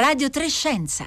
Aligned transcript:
Radio 0.00 0.30
Trescenza. 0.30 1.04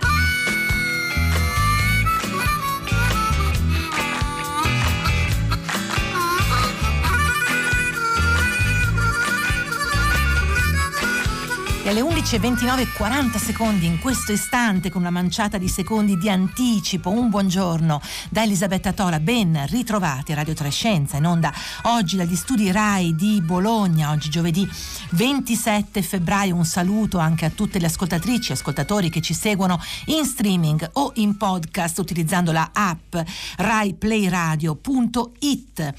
E 11.85 11.89
alle 11.89 11.99
11.29 11.99 12.95
40 12.95 13.37
secondi 13.37 13.85
in 13.85 13.99
questo 13.99 14.31
istante 14.31 14.89
con 14.89 15.01
una 15.01 15.09
manciata 15.09 15.57
di 15.57 15.67
secondi 15.67 16.17
di 16.17 16.29
anticipo 16.29 17.09
un 17.09 17.27
buongiorno 17.27 17.99
da 18.29 18.43
Elisabetta 18.43 18.93
Tola 18.93 19.19
ben 19.19 19.65
ritrovati 19.67 20.31
a 20.31 20.35
Radio 20.35 20.53
Trescenza 20.53 21.17
in 21.17 21.25
onda 21.25 21.53
oggi 21.81 22.15
dagli 22.15 22.37
studi 22.37 22.71
RAI 22.71 23.15
di 23.15 23.41
Bologna 23.41 24.11
oggi 24.11 24.29
giovedì 24.29 24.65
27 25.09 26.01
febbraio. 26.01 26.55
Un 26.55 26.63
saluto 26.63 27.17
anche 27.17 27.43
a 27.43 27.49
tutte 27.49 27.79
le 27.79 27.87
ascoltatrici 27.87 28.51
e 28.51 28.53
ascoltatori 28.53 29.09
che 29.09 29.19
ci 29.19 29.33
seguono 29.33 29.77
in 30.05 30.23
streaming 30.23 30.89
o 30.93 31.11
in 31.15 31.35
podcast 31.35 31.99
utilizzando 31.99 32.53
la 32.53 32.69
app 32.71 33.17
raiplayradio.it 33.57 35.93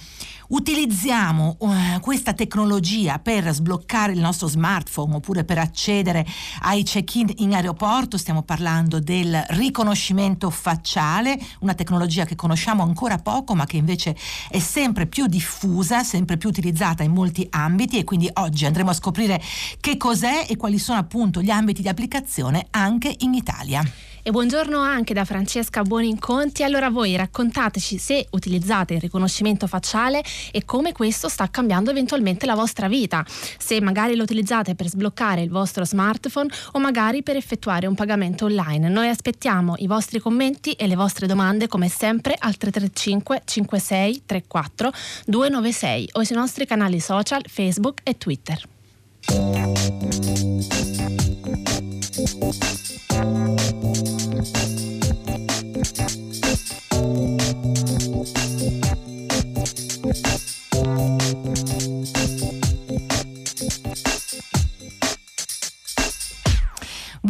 utilizziamo 0.47 1.57
uh, 1.59 2.01
questa 2.01 2.35
tecnologia 2.35 3.19
per 3.19 3.51
sbloccare 3.53 4.13
il 4.13 4.21
nostro 4.21 4.47
smartphone 4.47 5.15
oppure 5.15 5.45
per 5.45 5.59
accedere 5.75 6.25
ai 6.61 6.85
check-in 6.85 7.33
in 7.39 7.53
aeroporto, 7.53 8.17
stiamo 8.17 8.43
parlando 8.43 9.01
del 9.01 9.45
riconoscimento 9.49 10.49
facciale, 10.49 11.37
una 11.61 11.75
tecnologia 11.75 12.25
che 12.25 12.37
conosciamo 12.37 12.85
ancora 12.85 13.19
poco 13.19 13.57
ma 13.57 13.67
che 13.67 13.77
invece 13.77 14.17
è 14.49 14.61
sempre 14.61 15.07
più 15.07 15.27
diffusa, 15.27 16.05
sempre 16.05 16.37
più 16.37 16.49
utilizzata 16.49 17.03
in 17.03 17.11
molti 17.11 17.45
ambiti 17.51 17.99
e 17.99 18.05
quindi 18.05 18.31
oggi 18.35 18.65
andremo 18.65 18.91
a 18.91 18.95
scoprire 18.95 19.43
che 19.81 19.97
cos'è 19.97 20.47
e 20.49 20.57
quali 20.57 20.79
sono 20.79 21.01
appunto 21.01 21.43
gli 21.43 21.51
ambiti 21.51 21.83
di 21.83 21.89
applicazione 21.89 22.69
anche 22.71 23.13
in 23.19 23.35
Italia. 23.35 23.83
E 24.27 24.31
buongiorno 24.31 24.79
anche 24.79 25.13
da 25.13 25.27
Francesca 25.27 25.83
Buoninconti. 25.83 26.63
Allora 26.63 26.89
voi 26.89 27.15
raccontateci 27.15 27.99
se 27.99 28.27
utilizzate 28.31 28.95
il 28.95 29.01
riconoscimento 29.01 29.67
facciale 29.67 30.25
e 30.51 30.65
come 30.65 30.93
questo 30.93 31.29
sta 31.29 31.51
cambiando 31.51 31.91
eventualmente 31.91 32.47
la 32.47 32.55
vostra 32.55 32.89
vita. 32.89 33.23
Se 33.59 33.79
magari 33.83 34.17
lo 34.17 34.23
utilizzate 34.23 34.75
per 34.75 34.89
sbloccare 34.89 35.43
il 35.43 35.51
vostro 35.51 35.85
smartphone 35.85 36.49
o 36.73 36.79
magari 36.79 37.23
per 37.23 37.37
effettuare 37.37 37.87
un 37.87 37.95
pagamento 37.95 38.47
online. 38.47 38.89
Noi 38.89 39.11
aspettiamo 39.11 39.75
i 39.77 39.87
vostri 39.87 40.21
commenti 40.21 40.73
e 40.73 40.87
le 40.87 40.97
vostre 40.97 41.27
domande 41.27 41.69
come 41.69 41.91
sempre 41.91 42.35
al 42.39 42.57
335 42.57 43.43
56 43.45 44.23
34 44.25 44.91
296 45.27 46.09
o 46.13 46.25
sui 46.25 46.35
nostri 46.35 46.65
canali 46.65 46.99
social 46.99 47.43
Facebook 47.47 48.01
e 48.03 48.17
Twitter. 48.17 48.69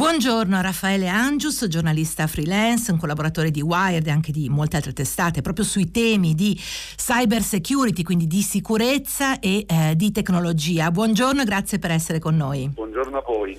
Buongiorno 0.05 0.59
a 0.59 0.61
Raffaele 0.61 1.09
Angius, 1.09 1.67
giornalista 1.67 2.27
freelance, 2.27 2.93
un 2.93 2.99
collaboratore 2.99 3.51
di 3.51 3.63
Wired 3.63 4.07
e 4.07 4.11
anche 4.11 4.33
di 4.33 4.51
molte 4.51 4.77
altre 4.77 4.93
testate, 4.93 5.41
proprio 5.41 5.65
sui 5.65 5.91
temi 5.91 6.35
di 6.35 6.55
cyber 6.95 7.41
security, 7.41 8.03
quindi 8.03 8.27
di 8.27 8.43
sicurezza 8.43 9.41
e 9.41 9.65
eh, 9.67 9.97
di 9.97 10.13
tecnologia. 10.13 10.91
Buongiorno 10.91 11.41
e 11.41 11.45
grazie 11.47 11.79
per 11.79 11.91
essere 11.91 12.19
con 12.19 12.37
noi. 12.37 12.69
Buongiorno 12.69 13.17
a 13.17 13.23
voi. 13.27 13.59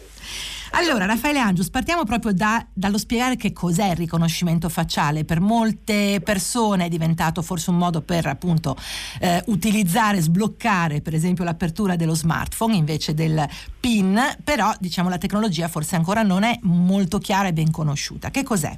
Allora, 0.71 1.05
Raffaele 1.05 1.39
Angius, 1.39 1.69
partiamo 1.69 2.03
proprio 2.03 2.33
da, 2.33 2.65
dallo 2.73 2.97
spiegare 2.97 3.35
che 3.35 3.53
cos'è 3.53 3.91
il 3.91 3.95
riconoscimento 3.95 4.67
facciale. 4.69 5.23
Per 5.23 5.39
molte 5.39 6.21
persone 6.23 6.85
è 6.85 6.89
diventato 6.89 7.41
forse 7.41 7.69
un 7.69 7.77
modo 7.77 8.01
per 8.01 8.25
appunto 8.25 8.75
eh, 9.19 9.41
utilizzare, 9.47 10.19
sbloccare 10.19 11.01
per 11.01 11.13
esempio 11.13 11.43
l'apertura 11.43 11.95
dello 11.95 12.15
smartphone 12.15 12.75
invece 12.75 13.13
del 13.13 13.47
PIN, 13.79 14.19
però 14.43 14.73
diciamo 14.79 15.09
la 15.09 15.17
tecnologia 15.17 15.67
forse 15.67 15.95
ancora 15.95 16.23
non 16.23 16.43
è 16.43 16.57
molto 16.63 17.19
chiara 17.19 17.47
e 17.47 17.53
ben 17.53 17.71
conosciuta. 17.71 18.29
Che 18.29 18.43
cos'è? 18.43 18.77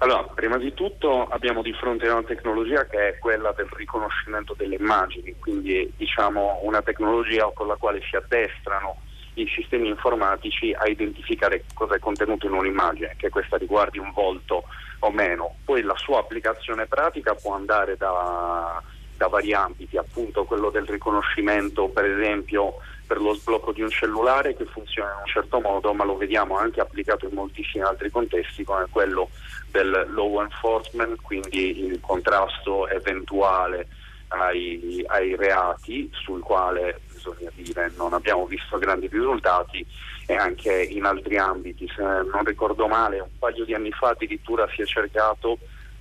Allora, 0.00 0.22
prima 0.22 0.58
di 0.58 0.72
tutto 0.74 1.24
abbiamo 1.24 1.60
di 1.60 1.72
fronte 1.72 2.08
una 2.08 2.22
tecnologia 2.22 2.86
che 2.86 3.08
è 3.08 3.18
quella 3.18 3.52
del 3.56 3.66
riconoscimento 3.70 4.54
delle 4.56 4.76
immagini, 4.76 5.34
quindi 5.40 5.92
diciamo 5.96 6.60
una 6.62 6.82
tecnologia 6.82 7.50
con 7.52 7.66
la 7.66 7.74
quale 7.74 8.00
si 8.08 8.14
addestrano 8.14 9.06
i 9.42 9.52
sistemi 9.54 9.88
informatici 9.88 10.72
a 10.72 10.86
identificare 10.86 11.64
cosa 11.74 11.94
è 11.94 11.98
contenuto 11.98 12.46
in 12.46 12.52
un'immagine, 12.52 13.14
che 13.16 13.28
questa 13.28 13.56
riguardi 13.56 13.98
un 13.98 14.12
volto 14.12 14.64
o 15.00 15.10
meno. 15.10 15.56
Poi 15.64 15.82
la 15.82 15.96
sua 15.96 16.20
applicazione 16.20 16.86
pratica 16.86 17.34
può 17.34 17.54
andare 17.54 17.96
da, 17.96 18.82
da 19.16 19.26
vari 19.28 19.52
ambiti, 19.52 19.96
appunto 19.96 20.44
quello 20.44 20.70
del 20.70 20.86
riconoscimento, 20.86 21.88
per 21.88 22.04
esempio 22.04 22.76
per 23.08 23.20
lo 23.20 23.32
sblocco 23.32 23.72
di 23.72 23.80
un 23.80 23.88
cellulare 23.88 24.54
che 24.54 24.66
funziona 24.66 25.12
in 25.12 25.18
un 25.20 25.26
certo 25.26 25.60
modo, 25.60 25.94
ma 25.94 26.04
lo 26.04 26.16
vediamo 26.18 26.58
anche 26.58 26.80
applicato 26.80 27.26
in 27.26 27.34
moltissimi 27.34 27.82
altri 27.82 28.10
contesti, 28.10 28.64
come 28.64 28.86
quello 28.90 29.30
del 29.70 30.08
law 30.10 30.42
enforcement, 30.42 31.18
quindi 31.22 31.86
il 31.86 32.00
contrasto 32.00 32.86
eventuale 32.88 33.88
ai, 34.28 35.04
ai 35.06 35.36
reati 35.36 36.10
sul 36.12 36.40
quale 36.40 37.00
bisogna 37.12 37.50
dire, 37.54 37.92
non 37.96 38.12
abbiamo 38.12 38.46
visto 38.46 38.78
grandi 38.78 39.08
risultati 39.08 39.84
e 40.26 40.34
anche 40.34 40.82
in 40.82 41.04
altri 41.04 41.36
ambiti. 41.36 41.88
Se 41.94 42.02
non 42.02 42.44
ricordo 42.44 42.86
male, 42.86 43.20
un 43.20 43.38
paio 43.38 43.64
di 43.64 43.74
anni 43.74 43.90
fa 43.90 44.10
addirittura 44.10 44.68
si 44.74 44.82
è 44.82 44.84
cercato 44.84 45.58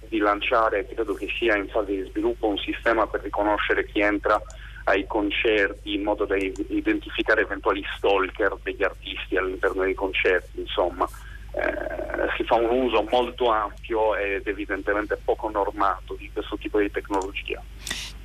di 0.07 0.19
lanciare, 0.19 0.87
credo 0.87 1.13
che 1.13 1.27
sia 1.37 1.55
in 1.55 1.67
fase 1.67 1.91
di 1.91 2.09
sviluppo, 2.09 2.47
un 2.47 2.57
sistema 2.57 3.07
per 3.07 3.21
riconoscere 3.21 3.85
chi 3.85 3.99
entra 3.99 4.41
ai 4.85 5.05
concerti 5.05 5.95
in 5.95 6.03
modo 6.03 6.25
da 6.25 6.37
identificare 6.37 7.41
eventuali 7.41 7.83
stalker 7.97 8.57
degli 8.63 8.83
artisti 8.83 9.35
all'interno 9.35 9.83
dei 9.83 9.93
concerti, 9.93 10.61
insomma. 10.61 11.07
Eh, 11.51 12.27
si 12.37 12.43
fa 12.43 12.55
un 12.55 12.69
uso 12.69 13.05
molto 13.09 13.49
ampio 13.49 14.15
ed 14.15 14.45
evidentemente 14.47 15.19
poco 15.23 15.49
normato 15.49 16.13
di 16.13 16.29
questo 16.31 16.57
tipo 16.57 16.79
di 16.79 16.91
tecnologia. 16.91 17.61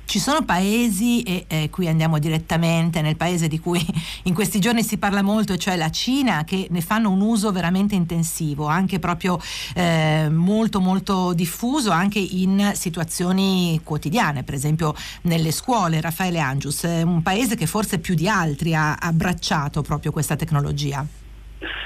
Ci 0.05 0.19
sono 0.19 0.43
paesi, 0.43 1.23
e 1.23 1.45
eh, 1.47 1.69
qui 1.69 1.87
andiamo 1.87 2.19
direttamente 2.19 3.01
nel 3.01 3.15
paese 3.15 3.47
di 3.47 3.59
cui 3.59 3.83
in 4.23 4.33
questi 4.33 4.59
giorni 4.59 4.83
si 4.83 4.97
parla 4.97 5.21
molto, 5.21 5.57
cioè 5.57 5.75
la 5.75 5.89
Cina, 5.89 6.43
che 6.43 6.67
ne 6.69 6.81
fanno 6.81 7.09
un 7.09 7.21
uso 7.21 7.51
veramente 7.51 7.95
intensivo, 7.95 8.67
anche 8.67 8.99
proprio 8.99 9.39
eh, 9.75 10.27
molto 10.29 10.79
molto 10.79 11.33
diffuso, 11.33 11.91
anche 11.91 12.19
in 12.19 12.71
situazioni 12.75 13.81
quotidiane, 13.83 14.43
per 14.43 14.53
esempio 14.53 14.93
nelle 15.23 15.51
scuole. 15.51 16.01
Raffaele 16.01 16.39
Angius, 16.39 16.83
è 16.83 17.01
un 17.01 17.23
paese 17.23 17.55
che 17.55 17.65
forse 17.65 17.99
più 17.99 18.13
di 18.13 18.27
altri 18.27 18.75
ha 18.75 18.95
abbracciato 18.95 19.81
proprio 19.81 20.11
questa 20.11 20.35
tecnologia. 20.35 21.03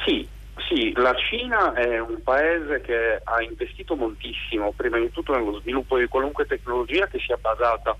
Sì, 0.05 0.27
sì, 0.67 0.91
la 0.95 1.15
Cina 1.15 1.73
è 1.73 1.99
un 1.99 2.21
paese 2.23 2.81
che 2.81 3.21
ha 3.23 3.41
investito 3.41 3.95
moltissimo, 3.95 4.73
prima 4.75 4.97
di 4.97 5.11
tutto 5.11 5.33
nello 5.33 5.59
sviluppo 5.61 5.97
di 5.97 6.07
qualunque 6.07 6.45
tecnologia 6.45 7.07
che 7.07 7.19
sia 7.19 7.37
basata 7.39 7.95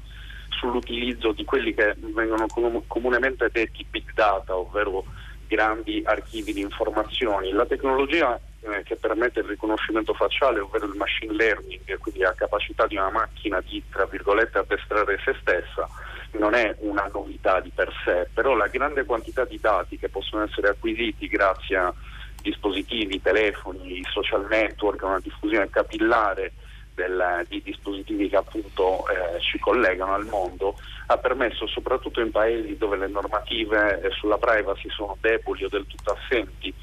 sull'utilizzo 0.58 1.32
di 1.32 1.46
quelli 1.46 1.74
che 1.74 1.96
vengono 1.98 2.48
comunemente 2.88 3.50
detti 3.52 3.86
big 3.90 4.14
data, 4.14 4.56
ovvero 4.56 5.06
grandi 5.48 6.04
archivi 6.06 6.54
di 6.54 6.62
informazioni. 6.62 7.52
La 7.52 7.66
tecnologia 7.66 8.40
eh, 8.62 8.84
che 8.84 8.96
permette 8.96 9.40
il 9.40 9.46
riconoscimento 9.46 10.14
facciale, 10.14 10.60
ovvero 10.60 10.86
il 10.86 10.96
machine 10.96 11.34
learning, 11.34 11.98
quindi 12.00 12.20
la 12.20 12.34
capacità 12.34 12.86
di 12.86 12.96
una 12.96 13.10
macchina 13.10 13.62
di, 13.62 13.82
tra 13.90 14.06
virgolette, 14.06 14.58
addestrare 14.58 15.20
se 15.24 15.36
stessa, 15.40 15.88
non 16.32 16.54
è 16.54 16.76
una 16.80 17.10
novità 17.12 17.60
di 17.62 17.72
per 17.74 17.92
sé, 18.04 18.28
però 18.34 18.56
la 18.56 18.68
grande 18.68 19.06
quantità 19.06 19.46
di 19.46 19.60
dati 19.60 19.98
che 19.98 20.10
possono 20.10 20.44
essere 20.44 20.70
acquisiti 20.70 21.28
grazie 21.28 21.78
a 21.78 21.94
dispositivi, 22.42 23.22
telefoni, 23.22 24.02
social 24.12 24.46
network, 24.50 25.04
una 25.04 25.20
diffusione 25.20 25.70
capillare 25.70 26.54
del, 26.98 27.46
di 27.48 27.62
dispositivi 27.62 28.28
che 28.28 28.38
appunto 28.38 29.06
eh, 29.08 29.40
ci 29.40 29.60
collegano 29.60 30.16
al 30.16 30.26
mondo 30.26 30.76
ha 31.06 31.18
permesso 31.18 31.68
soprattutto 31.68 32.20
in 32.20 32.32
paesi 32.32 32.76
dove 32.76 32.98
le 32.98 33.08
normative 33.08 34.02
eh, 34.02 34.10
sulla 34.10 34.40
privacy 34.40 34.90
sono 34.90 35.16
deboli 35.22 35.64
o 35.64 35.70
del 35.70 35.86
tutto 35.88 36.12
assenti 36.12 36.74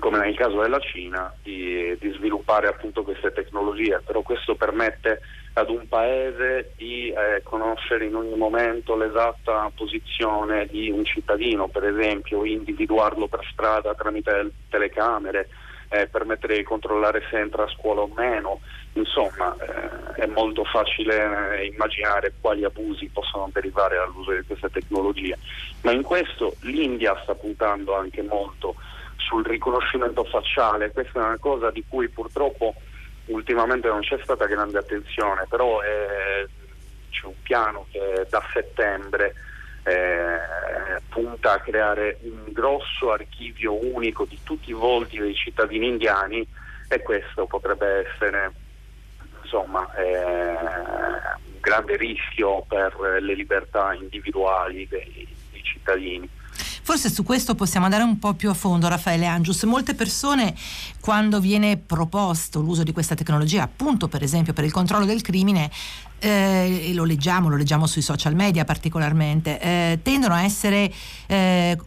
come 0.00 0.18
nel 0.18 0.34
caso 0.34 0.60
della 0.60 0.80
Cina 0.80 1.32
di, 1.40 1.96
di 2.00 2.10
sviluppare 2.10 2.66
appunto 2.66 3.04
queste 3.04 3.32
tecnologie. 3.32 4.02
Però 4.04 4.22
questo 4.22 4.56
permette 4.56 5.20
ad 5.52 5.70
un 5.70 5.86
paese 5.86 6.72
di 6.76 7.10
eh, 7.10 7.42
conoscere 7.44 8.06
in 8.06 8.16
ogni 8.16 8.34
momento 8.34 8.96
l'esatta 8.96 9.70
posizione 9.72 10.66
di 10.66 10.90
un 10.90 11.04
cittadino, 11.04 11.68
per 11.68 11.84
esempio 11.84 12.44
individuarlo 12.44 13.28
per 13.28 13.46
strada 13.52 13.94
tramite 13.94 14.50
telecamere, 14.68 15.48
eh, 15.88 16.06
permettere 16.06 16.56
di 16.56 16.62
controllare 16.62 17.22
se 17.30 17.38
entra 17.38 17.64
a 17.64 17.68
scuola 17.68 18.02
o 18.02 18.10
meno, 18.14 18.60
insomma 18.94 19.54
eh, 19.56 20.22
è 20.22 20.26
molto 20.26 20.64
facile 20.64 21.58
eh, 21.58 21.66
immaginare 21.66 22.34
quali 22.40 22.64
abusi 22.64 23.10
possono 23.12 23.50
derivare 23.52 23.96
dall'uso 23.96 24.32
di 24.32 24.42
queste 24.46 24.70
tecnologie, 24.70 25.38
ma 25.82 25.92
in 25.92 26.02
questo 26.02 26.56
l'India 26.60 27.18
sta 27.22 27.34
puntando 27.34 27.94
anche 27.94 28.22
molto 28.22 28.76
sul 29.16 29.44
riconoscimento 29.44 30.24
facciale, 30.24 30.90
questa 30.92 31.20
è 31.20 31.24
una 31.24 31.38
cosa 31.38 31.70
di 31.70 31.84
cui 31.88 32.08
purtroppo 32.08 32.74
ultimamente 33.26 33.88
non 33.88 34.00
c'è 34.00 34.18
stata 34.22 34.46
grande 34.46 34.78
attenzione, 34.78 35.46
però 35.48 35.80
è, 35.80 36.44
c'è 37.10 37.26
un 37.26 37.40
piano 37.42 37.86
che 37.90 38.26
da 38.28 38.42
settembre 38.52 39.34
eh, 39.84 41.00
punta 41.08 41.52
a 41.52 41.60
creare 41.60 42.18
un 42.22 42.52
grosso 42.52 43.12
archivio 43.12 43.74
unico 43.94 44.24
di 44.24 44.38
tutti 44.42 44.70
i 44.70 44.74
volti 44.74 45.18
dei 45.18 45.34
cittadini 45.34 45.88
indiani 45.88 46.46
e 46.88 47.02
questo 47.02 47.46
potrebbe 47.46 48.06
essere 48.06 48.52
insomma, 49.42 49.94
eh, 49.94 50.50
un 50.52 51.60
grande 51.60 51.96
rischio 51.96 52.62
per 52.62 52.96
le 53.20 53.34
libertà 53.34 53.94
individuali 53.94 54.88
dei, 54.88 55.28
dei 55.50 55.62
cittadini. 55.62 56.28
Forse 56.86 57.08
su 57.08 57.22
questo 57.22 57.54
possiamo 57.54 57.86
andare 57.86 58.02
un 58.04 58.18
po' 58.18 58.34
più 58.34 58.50
a 58.50 58.54
fondo, 58.54 58.88
Raffaele 58.88 59.24
Angius. 59.24 59.62
Molte 59.62 59.94
persone, 59.94 60.54
quando 61.00 61.40
viene 61.40 61.78
proposto 61.78 62.60
l'uso 62.60 62.82
di 62.82 62.92
questa 62.92 63.14
tecnologia, 63.14 63.62
appunto 63.62 64.06
per 64.06 64.22
esempio 64.22 64.52
per 64.52 64.64
il 64.64 64.70
controllo 64.70 65.06
del 65.06 65.22
crimine, 65.22 65.70
eh, 66.18 66.90
lo 66.92 67.04
leggiamo, 67.04 67.48
lo 67.48 67.56
leggiamo 67.56 67.86
sui 67.86 68.02
social 68.02 68.34
media 68.34 68.66
particolarmente, 68.66 69.58
eh, 69.60 70.00
tendono 70.02 70.34
a 70.34 70.42
essere 70.42 70.92
eh, 71.26 71.78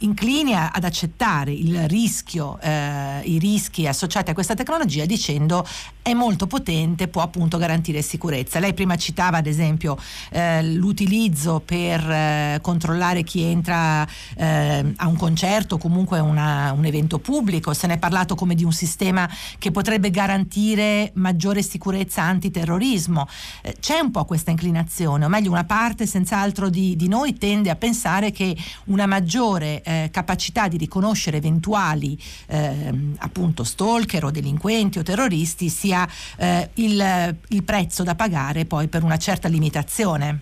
inclini 0.00 0.54
a, 0.54 0.70
ad 0.72 0.84
accettare 0.84 1.52
il 1.52 1.88
rischio, 1.88 2.58
eh, 2.60 3.20
i 3.24 3.38
rischi 3.38 3.86
associati 3.86 4.30
a 4.30 4.34
questa 4.34 4.54
tecnologia 4.54 5.04
dicendo 5.04 5.66
è 6.02 6.14
molto 6.14 6.46
potente, 6.46 7.08
può 7.08 7.22
appunto 7.22 7.58
garantire 7.58 8.00
sicurezza. 8.02 8.60
Lei 8.60 8.74
prima 8.74 8.96
citava 8.96 9.38
ad 9.38 9.46
esempio 9.46 9.98
eh, 10.30 10.62
l'utilizzo 10.62 11.60
per 11.64 12.00
eh, 12.08 12.58
controllare 12.62 13.24
chi 13.24 13.42
entra 13.42 14.06
eh, 14.36 14.92
a 14.96 15.06
un 15.08 15.16
concerto, 15.16 15.78
comunque 15.78 16.20
una, 16.20 16.72
un 16.72 16.84
evento 16.84 17.18
pubblico, 17.18 17.74
se 17.74 17.88
ne 17.88 17.94
è 17.94 17.98
parlato 17.98 18.36
come 18.36 18.54
di 18.54 18.62
un 18.62 18.72
sistema 18.72 19.28
che 19.58 19.70
potrebbe 19.72 20.10
garantire 20.10 21.10
maggiore 21.14 21.62
sicurezza 21.62 22.22
antiterrorismo. 22.22 23.26
Eh, 23.62 23.76
c'è 23.80 23.98
un 23.98 24.12
po' 24.12 24.24
questa 24.24 24.52
inclinazione, 24.52 25.24
o 25.24 25.28
meglio 25.28 25.50
una 25.50 25.64
parte 25.64 26.06
senz'altro 26.06 26.68
di, 26.68 26.94
di 26.94 27.08
noi 27.08 27.36
tende 27.36 27.70
a 27.70 27.76
pensare 27.76 28.30
che 28.30 28.56
una 28.84 29.06
maggiore 29.06 29.82
eh, 29.86 30.10
capacità 30.12 30.66
di 30.68 30.76
riconoscere 30.76 31.36
eventuali 31.36 32.18
eh, 32.48 33.14
appunto 33.18 33.62
stalker 33.62 34.24
o 34.24 34.30
delinquenti 34.30 34.98
o 34.98 35.02
terroristi 35.02 35.68
sia 35.68 36.06
eh, 36.38 36.70
il, 36.74 37.36
il 37.48 37.62
prezzo 37.62 38.02
da 38.02 38.14
pagare 38.14 38.64
poi 38.64 38.88
per 38.88 39.04
una 39.04 39.16
certa 39.16 39.48
limitazione. 39.48 40.40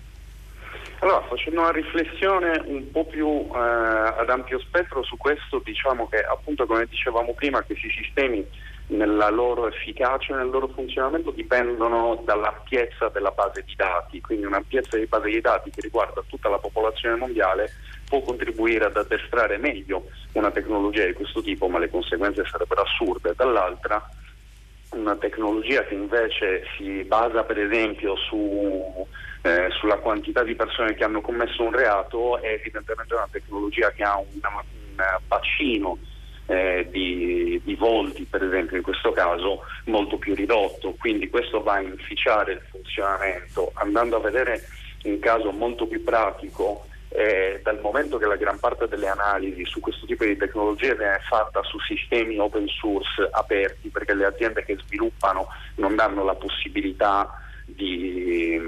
Allora, 0.99 1.21
facendo 1.27 1.59
una 1.59 1.71
riflessione 1.71 2.63
un 2.65 2.89
po' 2.89 3.05
più 3.05 3.27
eh, 3.27 3.57
ad 3.57 4.27
ampio 4.27 4.59
spettro 4.59 5.03
su 5.03 5.17
questo, 5.17 5.61
diciamo 5.63 6.07
che 6.07 6.17
appunto 6.17 6.65
come 6.65 6.87
dicevamo 6.89 7.33
prima, 7.33 7.61
questi 7.61 7.89
sistemi 7.91 8.43
nella 8.87 9.29
loro 9.29 9.67
efficacia 9.67 10.33
e 10.33 10.37
nel 10.37 10.49
loro 10.49 10.67
funzionamento 10.67 11.31
dipendono 11.31 12.21
dall'ampiezza 12.23 13.09
della 13.09 13.31
base 13.31 13.63
di 13.65 13.73
dati, 13.75 14.21
quindi 14.21 14.45
un'ampiezza 14.45 14.97
di 14.97 15.05
base 15.05 15.29
di 15.29 15.41
dati 15.41 15.71
che 15.71 15.81
riguarda 15.81 16.23
tutta 16.27 16.49
la 16.49 16.59
popolazione 16.59 17.15
mondiale 17.15 17.71
può 18.07 18.21
contribuire 18.21 18.85
ad 18.85 18.97
addestrare 18.97 19.57
meglio 19.57 20.05
una 20.33 20.51
tecnologia 20.51 21.05
di 21.05 21.13
questo 21.13 21.41
tipo, 21.41 21.67
ma 21.67 21.79
le 21.79 21.89
conseguenze 21.89 22.45
sarebbero 22.45 22.81
assurde. 22.81 23.33
Dall'altra, 23.35 24.07
una 24.91 25.15
tecnologia 25.15 25.83
che 25.83 25.95
invece 25.95 26.63
si 26.77 27.03
basa 27.03 27.43
per 27.43 27.59
esempio 27.59 28.15
su, 28.15 29.07
eh, 29.41 29.67
sulla 29.71 29.97
quantità 29.97 30.43
di 30.43 30.55
persone 30.55 30.93
che 30.93 31.03
hanno 31.03 31.21
commesso 31.21 31.63
un 31.63 31.71
reato 31.71 32.39
è 32.39 32.49
evidentemente 32.49 33.15
una 33.15 33.27
tecnologia 33.31 33.89
che 33.89 34.03
ha 34.03 34.17
una, 34.17 34.63
un 34.63 35.05
bacino 35.27 35.97
eh, 36.47 36.87
di, 36.91 37.59
di, 37.63 37.75
volti, 37.75 38.25
per 38.25 38.43
esempio 38.43 38.77
in 38.77 38.83
questo 38.83 39.11
caso, 39.11 39.63
molto 39.85 40.17
più 40.17 40.35
ridotto, 40.35 40.95
quindi 40.99 41.29
questo 41.29 41.61
va 41.63 41.75
a 41.75 41.81
inficiare 41.81 42.53
il 42.53 42.61
funzionamento. 42.69 43.71
Andando 43.75 44.17
a 44.17 44.19
vedere 44.19 44.61
un 45.03 45.19
caso 45.19 45.51
molto 45.51 45.87
più 45.87 46.03
pratico, 46.03 46.85
eh, 47.09 47.61
dal 47.63 47.79
momento 47.79 48.17
che 48.17 48.25
la 48.25 48.35
gran 48.35 48.59
parte 48.59 48.87
delle 48.87 49.07
analisi 49.07 49.63
su 49.65 49.79
questo 49.79 50.05
tipo 50.05 50.25
di 50.25 50.35
tecnologie 50.35 50.95
viene 50.95 51.19
fatta 51.27 51.63
su 51.63 51.79
sistemi 51.79 52.37
open 52.37 52.67
source 52.67 53.27
aperti, 53.31 53.89
perché 53.89 54.13
le 54.13 54.25
aziende 54.25 54.65
che 54.65 54.77
sviluppano 54.85 55.47
non 55.75 55.95
danno 55.95 56.23
la 56.23 56.35
possibilità 56.35 57.39
di 57.65 58.59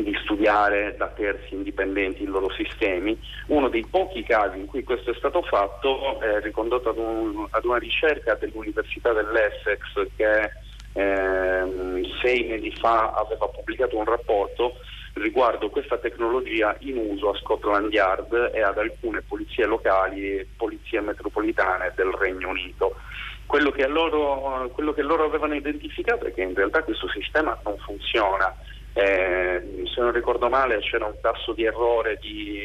di 0.00 0.16
studiare 0.22 0.94
da 0.96 1.08
terzi 1.08 1.54
indipendenti 1.54 2.22
i 2.22 2.26
loro 2.26 2.50
sistemi. 2.52 3.18
Uno 3.48 3.68
dei 3.68 3.84
pochi 3.88 4.22
casi 4.22 4.58
in 4.58 4.66
cui 4.66 4.82
questo 4.82 5.10
è 5.10 5.14
stato 5.14 5.42
fatto 5.42 6.20
è 6.20 6.40
ricondotto 6.40 6.90
ad, 6.90 6.98
un, 6.98 7.46
ad 7.50 7.64
una 7.64 7.78
ricerca 7.78 8.34
dell'Università 8.34 9.12
dell'Essex 9.12 10.08
che 10.16 10.50
eh, 10.94 12.10
sei 12.22 12.46
mesi 12.46 12.72
fa 12.76 13.12
aveva 13.12 13.48
pubblicato 13.48 13.96
un 13.96 14.04
rapporto 14.04 14.74
riguardo 15.14 15.68
questa 15.68 15.98
tecnologia 15.98 16.74
in 16.80 16.96
uso 16.96 17.30
a 17.30 17.36
Scotland 17.36 17.92
Yard 17.92 18.50
e 18.54 18.62
ad 18.62 18.78
alcune 18.78 19.20
polizie 19.20 19.66
locali 19.66 20.38
e 20.38 20.46
polizie 20.56 21.00
metropolitane 21.00 21.92
del 21.94 22.12
Regno 22.18 22.48
Unito. 22.48 22.96
Quello 23.44 23.70
che, 23.70 23.86
loro, 23.86 24.70
quello 24.72 24.94
che 24.94 25.02
loro 25.02 25.24
avevano 25.24 25.54
identificato 25.54 26.24
è 26.24 26.32
che 26.32 26.40
in 26.40 26.54
realtà 26.54 26.82
questo 26.82 27.08
sistema 27.10 27.58
non 27.64 27.76
funziona 27.78 28.54
eh, 28.94 29.84
se 29.92 30.00
non 30.00 30.12
ricordo 30.12 30.48
male 30.48 30.80
c'era 30.80 31.06
un 31.06 31.16
tasso 31.20 31.52
di 31.52 31.64
errore 31.64 32.18
di, 32.20 32.62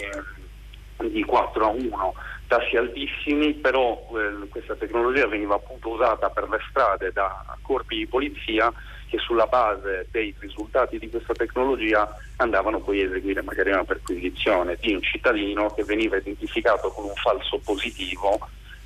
di 1.09 1.24
4 1.24 1.65
a 1.65 1.68
1, 1.69 2.13
tassi 2.47 2.75
altissimi, 2.75 3.53
però 3.53 4.07
eh, 4.12 4.47
questa 4.50 4.75
tecnologia 4.75 5.27
veniva 5.27 5.56
appunto 5.56 5.89
usata 5.89 6.29
per 6.29 6.50
le 6.50 6.59
strade 6.69 7.12
da 7.12 7.45
corpi 7.62 7.97
di 7.97 8.07
polizia 8.07 8.71
che 9.09 9.18
sulla 9.19 9.45
base 9.45 10.07
dei 10.12 10.35
risultati 10.38 11.00
di 11.00 11.09
questa 11.09 11.33
tecnologia 11.33 12.13
andavano 12.38 12.81
poi 12.81 13.01
a 13.01 13.06
eseguire 13.06 13.41
magari 13.41 13.71
una 13.71 13.85
perquisizione 13.85 14.77
di 14.81 14.94
un 14.94 15.01
cittadino 15.01 15.73
che 15.73 15.85
veniva 15.85 16.18
identificato 16.18 16.89
con 16.89 17.06
un 17.06 17.15
falso 17.15 17.59
positivo 17.63 18.38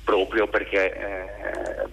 proprio 0.04 0.46
perché 0.46 0.92
eh, 0.94 1.88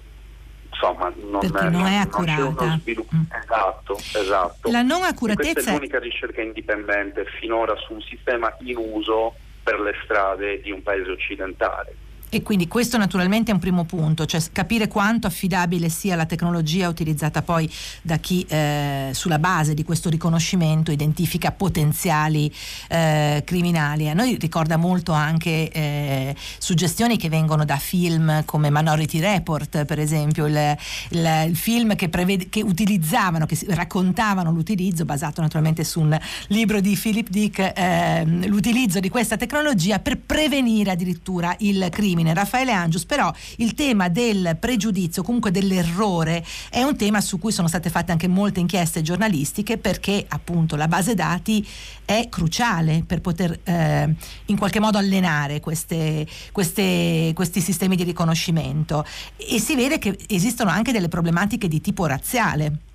insomma 0.80 1.12
non, 1.30 1.40
Perché 1.40 1.70
non 1.70 1.86
è 1.86 1.98
accurata. 1.98 2.66
Non 2.66 2.82
mm. 2.86 3.22
Esatto, 3.44 3.98
esatto. 3.98 4.72
La 4.72 4.82
non 4.82 5.04
accuratezza... 5.04 5.50
E 5.50 5.54
questa 5.54 5.72
è 5.72 5.74
l'unica 5.74 6.00
ricerca 6.00 6.42
indipendente 6.42 7.26
finora 7.40 7.76
su 7.76 7.94
un 7.94 8.02
sistema 8.02 8.56
in 8.62 8.78
uso 8.78 9.36
per 9.62 9.80
le 9.80 9.94
strade 10.04 10.62
di 10.62 10.72
un 10.72 10.82
paese 10.82 11.12
occidentale. 11.12 11.96
E 12.32 12.44
quindi 12.44 12.68
questo 12.68 12.98
naturalmente 12.98 13.50
è 13.50 13.54
un 13.56 13.60
primo 13.60 13.86
punto, 13.86 14.28
cioè 14.28 14.40
capire 14.52 14.88
quanto 14.88 15.26
affidabile 15.26 15.90
sia 15.90 16.16
la 16.16 16.28
tecnologia 16.28 16.88
utilizzata 16.88 17.42
poi 17.42 17.68
da 18.04 18.18
chi 18.18 18.46
eh, 18.48 19.10
sulla 19.14 19.40
base 19.40 19.74
di 19.74 19.84
questo 19.84 20.10
riconoscimento 20.10 20.92
identifica 20.92 21.52
potenziali 21.52 22.54
eh, 22.88 23.42
criminali. 23.44 24.10
A 24.10 24.14
noi 24.14 24.38
ricorda 24.40 24.78
molto 24.78 25.12
anche 25.12 25.72
eh, 25.72 26.36
suggestioni 26.60 27.18
che 27.18 27.30
vengono 27.30 27.66
da 27.66 27.78
film 27.78 28.46
come 28.46 28.70
Minority 28.70 29.20
Report, 29.20 29.86
per 29.86 29.98
esempio, 29.98 30.46
il, 30.46 30.78
il, 31.10 31.46
il 31.48 31.56
film 31.56 31.96
che, 31.96 32.10
prevede, 32.10 32.48
che, 32.48 32.62
utilizzavano, 32.62 33.48
che 33.48 33.58
raccontavano 33.70 34.52
l'utilizzo, 34.52 35.04
basato 35.04 35.42
naturalmente 35.42 35.84
su 35.84 36.00
un 36.02 36.16
libro 36.50 36.80
di 36.80 36.96
Philip 36.96 37.28
Dick, 37.28 37.74
ehm, 37.76 38.46
l'utilizzo 38.46 39.00
di 39.00 39.10
questa 39.10 39.36
tecnologia 39.36 39.98
per 39.98 40.20
prevenire 40.20 40.92
addirittura 40.92 41.56
il 41.60 41.88
crimine 41.90 42.18
crimine, 42.20 42.34
Raffaele 42.34 42.72
Angius, 42.72 43.06
però 43.06 43.34
il 43.58 43.74
tema 43.74 44.10
del 44.10 44.58
pregiudizio, 44.60 45.24
comunque 45.24 45.52
dell'errore, 45.52 46.46
è 46.70 46.84
un 46.84 46.96
tema 46.96 47.22
su 47.22 47.40
cui 47.40 47.52
sono 47.52 47.68
state 47.68 47.90
fatte 47.90 48.12
anche 48.12 48.28
molte 48.28 48.60
inchieste 48.60 49.02
giornalistiche 49.02 49.78
perché 49.78 50.26
appunto 50.28 50.76
la 50.76 50.88
base 50.88 51.14
dati 51.14 51.66
è 52.04 52.28
cruciale 52.30 53.04
per 53.06 53.22
poter 53.22 53.60
eh, 53.64 54.14
in 54.46 54.58
qualche 54.58 54.80
modo 54.80 54.98
allenare 54.98 55.60
queste, 55.60 56.28
queste, 56.52 57.32
questi 57.34 57.62
sistemi 57.62 57.96
di 57.96 58.04
riconoscimento 58.04 59.06
e 59.38 59.60
si 59.60 59.76
vede 59.76 60.00
che 60.00 60.18
esistono 60.28 60.70
anche 60.70 60.92
delle 60.92 61.08
problematiche 61.08 61.68
di 61.68 61.80
tipo 61.82 62.06
razziale. 62.06 62.89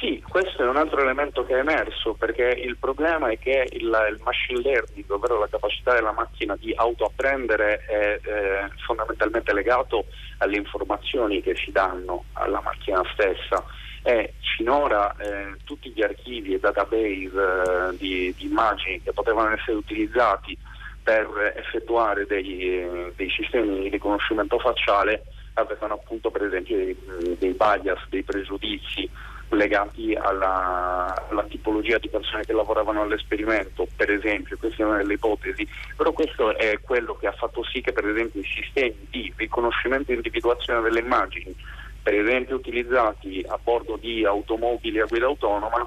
Sì, 0.00 0.24
questo 0.26 0.62
è 0.62 0.66
un 0.66 0.78
altro 0.78 1.02
elemento 1.02 1.44
che 1.44 1.56
è 1.56 1.58
emerso 1.58 2.14
perché 2.14 2.48
il 2.58 2.78
problema 2.78 3.28
è 3.28 3.38
che 3.38 3.68
il, 3.72 3.82
il 3.82 4.20
machine 4.24 4.62
learning, 4.62 5.04
ovvero 5.10 5.38
la 5.38 5.46
capacità 5.46 5.92
della 5.92 6.12
macchina 6.12 6.56
di 6.56 6.72
autoapprendere, 6.74 7.84
è 7.84 8.18
eh, 8.22 8.70
fondamentalmente 8.86 9.52
legato 9.52 10.06
alle 10.38 10.56
informazioni 10.56 11.42
che 11.42 11.54
si 11.54 11.70
danno 11.70 12.24
alla 12.32 12.62
macchina 12.62 13.02
stessa. 13.12 13.62
E 14.02 14.32
finora 14.56 15.14
eh, 15.18 15.56
tutti 15.64 15.90
gli 15.90 16.02
archivi 16.02 16.54
e 16.54 16.60
database 16.60 17.92
eh, 17.92 17.96
di, 17.98 18.34
di, 18.38 18.46
immagini 18.46 19.02
che 19.02 19.12
potevano 19.12 19.52
essere 19.52 19.76
utilizzati 19.76 20.56
per 21.02 21.52
effettuare 21.56 22.24
dei, 22.24 23.12
dei 23.14 23.30
sistemi 23.30 23.80
di 23.80 23.88
riconoscimento 23.90 24.58
facciale 24.58 25.24
avevano 25.54 25.94
appunto 25.94 26.30
per 26.30 26.44
esempio 26.44 26.76
dei, 26.76 26.96
dei 27.38 27.52
bias, 27.52 28.00
dei 28.08 28.22
pregiudizi 28.22 29.10
legati 29.50 30.14
alla, 30.14 31.12
alla, 31.28 31.44
tipologia 31.44 31.98
di 31.98 32.08
persone 32.08 32.44
che 32.44 32.52
lavoravano 32.52 33.02
all'esperimento, 33.02 33.86
per 33.96 34.10
esempio, 34.10 34.56
queste 34.56 34.82
sono 34.82 34.96
delle 34.96 35.14
ipotesi, 35.14 35.66
però 35.96 36.12
questo 36.12 36.56
è 36.56 36.78
quello 36.80 37.14
che 37.16 37.26
ha 37.26 37.32
fatto 37.32 37.64
sì 37.64 37.80
che 37.80 37.92
per 37.92 38.06
esempio 38.06 38.40
i 38.40 38.44
sistemi 38.44 39.06
di 39.10 39.32
riconoscimento 39.36 40.12
e 40.12 40.14
individuazione 40.14 40.80
delle 40.80 41.00
immagini, 41.00 41.54
per 42.02 42.14
esempio 42.14 42.56
utilizzati 42.56 43.44
a 43.46 43.58
bordo 43.62 43.96
di 43.96 44.24
automobili 44.24 45.00
a 45.00 45.06
guida 45.06 45.26
autonoma, 45.26 45.86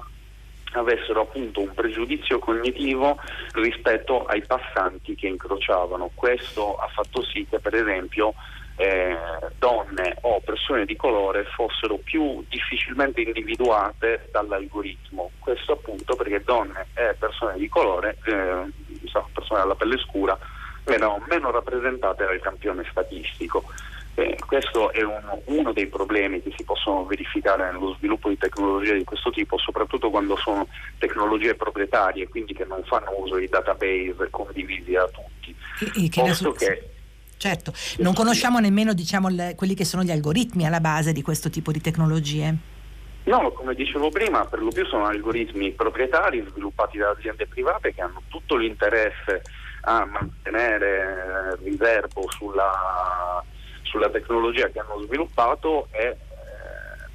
avessero 0.72 1.22
appunto 1.22 1.60
un 1.60 1.72
pregiudizio 1.72 2.38
cognitivo 2.38 3.18
rispetto 3.52 4.24
ai 4.24 4.44
passanti 4.44 5.14
che 5.14 5.28
incrociavano. 5.28 6.10
Questo 6.14 6.76
ha 6.76 6.88
fatto 6.88 7.22
sì 7.22 7.46
che 7.48 7.60
per 7.60 7.74
esempio 7.74 8.34
eh, 8.76 9.16
donne 9.58 10.16
o 10.22 10.40
persone 10.40 10.84
di 10.84 10.96
colore 10.96 11.44
fossero 11.44 11.98
più 11.98 12.44
difficilmente 12.48 13.20
individuate 13.20 14.28
dall'algoritmo. 14.32 15.30
Questo 15.38 15.72
appunto 15.72 16.16
perché 16.16 16.42
donne 16.44 16.86
e 16.94 17.14
persone 17.18 17.56
di 17.56 17.68
colore, 17.68 18.16
eh, 18.24 18.72
persone 19.32 19.60
alla 19.60 19.74
pelle 19.74 19.98
scura, 19.98 20.36
erano 20.84 21.24
meno 21.28 21.50
rappresentate 21.50 22.24
dal 22.24 22.40
campione 22.40 22.84
statistico. 22.90 23.64
Eh, 24.16 24.36
questo 24.46 24.92
è 24.92 25.02
uno, 25.02 25.42
uno, 25.46 25.72
dei 25.72 25.88
problemi 25.88 26.40
che 26.40 26.52
si 26.56 26.62
possono 26.62 27.04
verificare 27.04 27.72
nello 27.72 27.94
sviluppo 27.94 28.28
di 28.28 28.38
tecnologie 28.38 28.94
di 28.94 29.02
questo 29.02 29.30
tipo, 29.30 29.58
soprattutto 29.58 30.08
quando 30.08 30.36
sono 30.36 30.68
tecnologie 30.98 31.56
proprietarie, 31.56 32.28
quindi 32.28 32.54
che 32.54 32.64
non 32.64 32.84
fanno 32.84 33.12
uso 33.16 33.36
di 33.36 33.48
database 33.48 34.28
condivisi 34.30 34.94
a 34.94 35.06
tutti. 35.06 35.56
E, 35.80 36.04
e 36.04 36.08
che, 36.08 36.22
che 36.56 36.93
Certo, 37.36 37.72
non 37.98 38.14
conosciamo 38.14 38.58
nemmeno 38.58 38.92
diciamo, 38.94 39.28
le, 39.28 39.54
quelli 39.56 39.74
che 39.74 39.84
sono 39.84 40.02
gli 40.02 40.10
algoritmi 40.10 40.66
alla 40.66 40.80
base 40.80 41.12
di 41.12 41.22
questo 41.22 41.50
tipo 41.50 41.72
di 41.72 41.80
tecnologie. 41.80 42.72
No, 43.24 43.52
come 43.52 43.74
dicevo 43.74 44.10
prima, 44.10 44.44
per 44.44 44.62
lo 44.62 44.70
più 44.70 44.84
sono 44.86 45.06
algoritmi 45.06 45.72
proprietari 45.72 46.44
sviluppati 46.50 46.98
da 46.98 47.10
aziende 47.10 47.46
private 47.46 47.94
che 47.94 48.02
hanno 48.02 48.22
tutto 48.28 48.56
l'interesse 48.56 49.42
a 49.82 50.04
mantenere 50.04 51.56
eh, 51.58 51.64
riservo 51.64 52.30
sulla, 52.30 53.42
sulla 53.82 54.10
tecnologia 54.10 54.68
che 54.68 54.78
hanno 54.78 55.00
sviluppato 55.02 55.88
e 55.90 56.04
eh, 56.04 56.16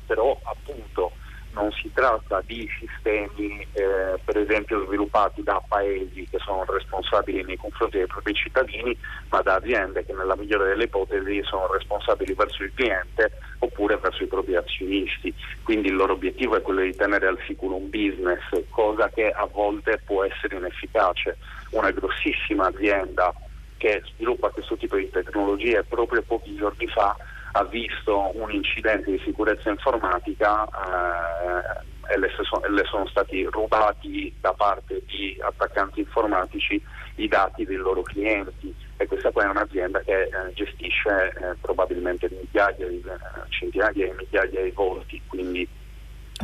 però 0.08 0.40
appunto 0.44 1.12
non 1.60 1.72
si 1.74 1.92
tratta 1.94 2.42
di 2.46 2.68
sistemi 2.80 3.60
eh, 3.74 4.18
per 4.24 4.38
esempio 4.38 4.86
sviluppati 4.86 5.44
da 5.44 5.62
paesi 5.68 6.26
che 6.30 6.40
sono 6.40 6.64
responsabili 6.66 7.44
nei 7.44 7.58
confronti 7.58 7.98
dei 7.98 8.08
propri 8.08 8.34
cittadini, 8.34 8.98
ma 9.30 9.42
da 9.42 9.56
aziende 9.56 10.06
che 10.06 10.14
nella 10.14 10.38
migliore 10.38 10.70
delle 10.70 10.86
ipotesi 10.86 11.42
sono 11.44 11.68
responsabili 11.72 12.34
verso 12.34 12.64
il 12.64 12.72
cliente 12.74 13.34
oppure 13.60 13.98
verso 13.98 14.24
i 14.24 14.28
propri 14.28 14.56
azionisti. 14.56 15.34
Quindi 15.64 15.90
il 15.90 15.96
loro 15.96 16.14
obiettivo 16.14 16.56
è 16.56 16.62
quello 16.62 16.82
di 16.82 16.96
tenere 16.96 17.28
al 17.28 17.40
sicuro 17.46 17.76
un 17.76 17.90
business, 17.90 18.42
cosa 18.70 19.10
che 19.10 19.30
a 19.30 19.48
volte 19.52 20.02
può 20.06 20.24
essere 20.24 20.56
inefficace. 20.56 21.38
Una 21.72 21.92
grossissima 21.92 22.68
azienda 22.68 23.34
che 23.78 24.02
sviluppa 24.14 24.50
questo 24.50 24.76
tipo 24.76 24.96
di 24.96 25.10
tecnologie 25.10 25.84
proprio 25.84 26.22
pochi 26.22 26.56
giorni 26.56 26.88
fa 26.88 27.16
ha 27.54 27.64
visto 27.64 28.32
un 28.36 28.52
incidente 28.52 29.12
di 29.12 29.22
sicurezza 29.24 29.70
informatica 29.70 30.66
eh, 30.66 32.14
e 32.14 32.18
le, 32.18 32.30
so, 32.42 32.62
le, 32.68 32.84
sono 32.86 33.08
stati 33.08 33.44
rubati 33.44 34.34
da 34.40 34.54
parte 34.54 35.04
di 35.06 35.38
attaccanti 35.40 36.00
informatici 36.00 36.82
i 37.16 37.28
dati 37.28 37.66
dei 37.66 37.76
loro 37.76 38.02
clienti 38.02 38.74
e 38.98 39.06
questa 39.06 39.32
poi 39.32 39.46
è 39.46 39.50
un'azienda 39.50 40.00
che 40.02 40.24
eh, 40.24 40.54
gestisce 40.54 41.34
eh, 41.36 41.56
probabilmente 41.62 42.30
migliaia 42.30 42.88
eh, 42.88 43.02
centinaia 43.50 43.92
di 43.92 44.14
migliaia 44.18 44.64
di 44.64 44.72
volti, 44.72 45.22
quindi 45.28 45.68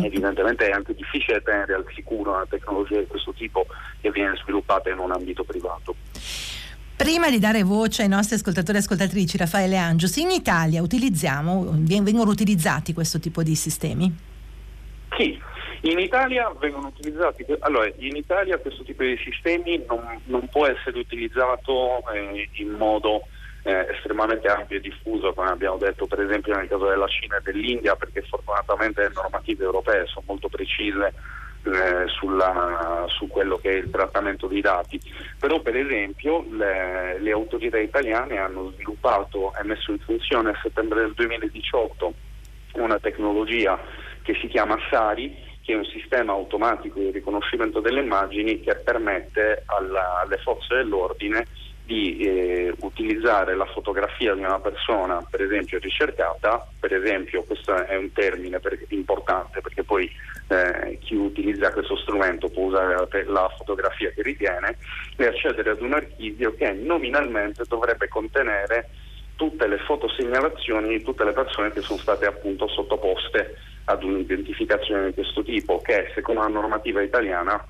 evidentemente 0.02 0.68
è 0.68 0.72
anche 0.72 0.94
difficile 0.94 1.42
tenere 1.42 1.74
al 1.74 1.86
sicuro 1.94 2.34
una 2.34 2.46
tecnologia 2.46 3.00
di 3.00 3.08
questo 3.08 3.34
tipo 3.34 3.66
che 4.02 4.12
viene 4.12 4.36
sviluppata 4.38 4.90
in 4.90 5.00
un 5.00 5.12
ambito 5.12 5.44
privato. 5.44 5.96
Prima 6.98 7.30
di 7.30 7.40
dare 7.40 7.64
voce 7.64 8.04
ai 8.04 8.08
nostri 8.08 8.36
ascoltatori 8.36 8.78
e 8.78 8.80
ascoltatrici, 8.80 9.36
Raffaele 9.36 9.76
Angius, 9.76 10.16
in 10.16 10.30
Italia 10.32 10.82
vengono 10.82 12.30
utilizzati 12.30 12.94
questo 12.94 13.20
tipo 13.20 13.44
di 13.44 13.54
sistemi? 13.54 14.16
Sì, 15.18 15.38
in 15.82 16.00
Italia 16.00 16.50
vengono 16.58 16.88
utilizzati, 16.88 17.46
allora 17.60 17.92
in 17.98 18.16
Italia 18.16 18.58
questo 18.60 18.84
tipo 18.84 19.04
di 19.04 19.18
sistemi 19.18 19.84
non, 19.86 20.22
non 20.28 20.48
può 20.48 20.68
essere 20.68 20.98
utilizzato 20.98 22.02
eh, 22.14 22.48
in 22.54 22.70
modo 22.70 23.28
eh, 23.64 23.88
estremamente 23.94 24.48
ampio 24.48 24.78
e 24.78 24.80
diffuso, 24.80 25.34
come 25.34 25.50
abbiamo 25.50 25.76
detto 25.76 26.08
per 26.08 26.22
esempio 26.22 26.56
nel 26.56 26.70
caso 26.70 26.88
della 26.88 27.08
Cina 27.08 27.36
e 27.36 27.42
dell'India, 27.44 27.98
perché 27.98 28.22
fortunatamente 28.22 29.02
le 29.02 29.12
normative 29.14 29.66
europee 29.66 30.06
sono 30.06 30.24
molto 30.28 30.48
precise 30.48 31.14
eh, 31.66 32.08
sulla, 32.08 33.06
su 33.08 33.28
quello 33.28 33.58
che 33.58 33.72
è 33.72 33.76
il 33.76 33.90
trattamento 33.90 34.48
dei 34.48 34.62
dati. 34.62 35.00
Però 35.40 35.60
per 35.62 35.76
esempio 35.76 36.46
le, 36.52 37.20
le 37.20 37.32
autorità 37.32 37.78
italiane 37.78 38.38
hanno 38.38 38.72
sviluppato 38.72 39.54
e 39.56 39.64
messo 39.64 39.92
in 39.92 40.00
funzione 40.00 40.52
a 40.52 40.60
settembre 40.62 41.02
del 41.02 41.14
2018 41.14 42.14
una 42.74 43.00
tecnologia 43.00 43.80
che 44.22 44.36
si 44.42 44.48
chiama 44.48 44.78
SARI, 44.90 45.44
che 45.62 45.74
è 45.74 45.76
un 45.76 45.86
sistema 45.86 46.34
automatico 46.34 47.00
di 47.00 47.12
riconoscimento 47.12 47.80
delle 47.80 48.02
immagini 48.02 48.60
che 48.60 48.76
permette 48.76 49.64
alla, 49.66 50.20
alle 50.20 50.38
forze 50.38 50.76
dell'ordine 50.76 51.46
di 51.86 52.18
eh, 52.18 52.74
utilizzare 52.80 53.56
la 53.56 53.66
fotografia 53.66 54.34
di 54.34 54.42
una 54.42 54.60
persona, 54.60 55.24
per 55.30 55.42
esempio 55.42 55.78
ricercata, 55.80 56.68
per 56.80 56.94
esempio 56.94 57.44
questo 57.44 57.76
è 57.76 57.96
un 57.96 58.12
termine 58.12 58.60
per, 58.60 58.78
importante 58.90 59.62
perché 59.62 59.84
poi 59.84 60.12
eh, 60.48 60.98
chi 61.02 61.16
utilizza 61.16 61.72
questo 61.72 61.96
strumento 61.98 62.50
può 62.50 62.64
usare 62.66 62.96
la, 62.96 63.08
la, 63.28 63.54
fotografia 63.56 64.10
che 64.12 64.24
ritiene 64.24 64.78
e 65.16 65.26
accedere 65.26 65.72
ad 65.72 65.82
un 65.82 65.94
archivio 65.94 66.56
che 66.56 66.72
nominalmente 66.72 67.64
dovrebbe 67.68 68.08
contenere 68.08 68.90
tutte 69.36 69.68
le 69.68 69.78
fotosegnalazioni 69.80 70.88
di 70.88 71.04
tutte 71.04 71.24
le 71.24 71.34
persone 71.34 71.72
che 71.72 71.82
sono 71.82 72.00
state 72.00 72.26
appunto 72.26 72.68
sottoposte 72.68 73.58
ad 73.86 74.04
un'identificazione 74.04 75.08
di 75.08 75.14
questo 75.14 75.44
tipo 75.44 75.82
che 75.82 76.12
secondo 76.16 76.42
la 76.42 76.48
normativa 76.48 77.02
italiana 77.02 77.64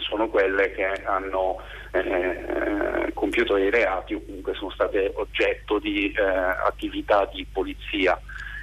sono 0.00 0.28
quelle 0.28 0.72
che 0.72 0.84
hanno 1.04 1.60
eh, 1.92 3.10
compiuto 3.14 3.54
dei 3.54 3.70
reati 3.70 4.14
o 4.14 4.22
comunque 4.24 4.54
sono 4.54 4.70
state 4.70 5.12
oggetto 5.14 5.78
di 5.78 6.12
eh, 6.12 6.22
attività 6.22 7.28
di 7.32 7.46
polizia. 7.50 8.18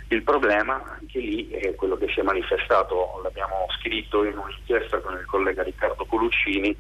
Il 0.09 0.23
problema 0.23 0.97
anche 0.99 1.19
lì 1.19 1.49
è 1.49 1.73
quello 1.75 1.97
che 1.97 2.07
si 2.13 2.19
è 2.19 2.23
manifestato, 2.23 3.19
l'abbiamo 3.23 3.67
scritto 3.79 4.23
in 4.23 4.37
un'inchiesta 4.37 4.99
con 4.99 5.13
il 5.13 5.25
collega 5.25 5.63
Riccardo 5.63 6.05
Coluccini, 6.05 6.75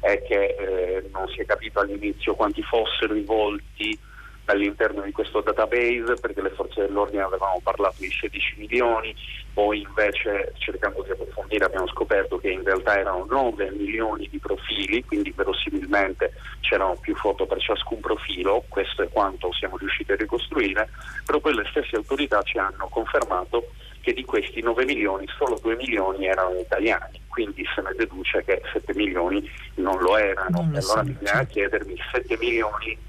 è 0.00 0.22
che 0.22 0.56
eh, 0.58 1.08
non 1.12 1.28
si 1.28 1.40
è 1.40 1.44
capito 1.44 1.80
all'inizio 1.80 2.34
quanti 2.34 2.62
fossero 2.62 3.14
i 3.14 3.24
volti 3.24 3.98
all'interno 4.52 5.02
di 5.02 5.12
questo 5.12 5.40
database 5.40 6.14
perché 6.20 6.40
le 6.40 6.50
forze 6.50 6.80
dell'ordine 6.80 7.22
avevano 7.22 7.60
parlato 7.62 7.96
di 7.98 8.10
16 8.10 8.54
milioni, 8.58 9.14
poi 9.52 9.82
invece 9.82 10.52
cercando 10.58 11.02
di 11.02 11.10
approfondire 11.10 11.64
abbiamo 11.64 11.86
scoperto 11.88 12.38
che 12.38 12.50
in 12.50 12.64
realtà 12.64 12.98
erano 12.98 13.26
9 13.28 13.70
milioni 13.72 14.28
di 14.28 14.38
profili, 14.38 15.04
quindi 15.04 15.32
verosimilmente 15.36 16.32
c'erano 16.60 16.96
più 17.00 17.14
foto 17.16 17.46
per 17.46 17.60
ciascun 17.60 18.00
profilo, 18.00 18.64
questo 18.68 19.02
è 19.02 19.08
quanto 19.08 19.52
siamo 19.52 19.76
riusciti 19.76 20.12
a 20.12 20.16
ricostruire, 20.16 20.88
però 21.24 21.40
poi 21.40 21.54
le 21.54 21.66
stesse 21.70 21.96
autorità 21.96 22.42
ci 22.42 22.58
hanno 22.58 22.88
confermato 22.88 23.72
che 24.00 24.14
di 24.14 24.24
questi 24.24 24.62
9 24.62 24.84
milioni 24.84 25.26
solo 25.36 25.58
2 25.60 25.76
milioni 25.76 26.26
erano 26.26 26.58
italiani, 26.58 27.20
quindi 27.28 27.64
se 27.74 27.82
ne 27.82 27.92
deduce 27.94 28.42
che 28.44 28.62
7 28.72 28.94
milioni 28.94 29.46
non 29.74 29.98
lo 30.00 30.16
erano. 30.16 30.62
Non 30.62 30.70
lo 30.70 30.78
allora 30.78 31.02
bisogna 31.02 31.26
certo. 31.26 31.52
chiedermi 31.52 31.96
7 32.12 32.38
milioni 32.38 33.07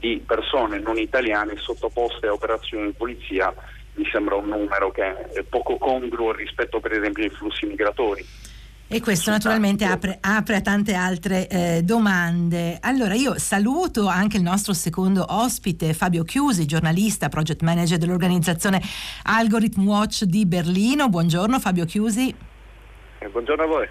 di 0.00 0.22
persone 0.26 0.80
non 0.80 0.98
italiane 0.98 1.54
sottoposte 1.56 2.26
a 2.26 2.32
operazioni 2.32 2.86
di 2.86 2.92
polizia 2.92 3.54
mi 3.94 4.08
sembra 4.10 4.34
un 4.36 4.48
numero 4.48 4.90
che 4.90 5.30
è 5.32 5.42
poco 5.42 5.76
congruo 5.76 6.32
rispetto 6.32 6.80
per 6.80 6.92
esempio 6.92 7.22
ai 7.22 7.30
flussi 7.30 7.66
migratori. 7.66 8.26
E 8.92 9.00
questo 9.00 9.30
naturalmente 9.30 9.84
apre, 9.84 10.18
apre, 10.20 10.56
a 10.56 10.60
tante 10.62 10.94
altre 10.94 11.46
eh, 11.46 11.82
domande. 11.84 12.78
Allora 12.80 13.14
io 13.14 13.38
saluto 13.38 14.08
anche 14.08 14.36
il 14.36 14.42
nostro 14.42 14.72
secondo 14.72 15.24
ospite, 15.28 15.94
Fabio 15.94 16.24
Chiusi, 16.24 16.66
giornalista, 16.66 17.28
project 17.28 17.62
manager 17.62 17.98
dell'organizzazione 17.98 18.82
Algorithm 19.22 19.86
Watch 19.86 20.24
di 20.24 20.44
Berlino. 20.44 21.08
Buongiorno 21.08 21.60
Fabio 21.60 21.84
Chiusi. 21.84 22.34
Eh, 23.22 23.28
buongiorno 23.28 23.64
a 23.64 23.66
voi. 23.66 23.86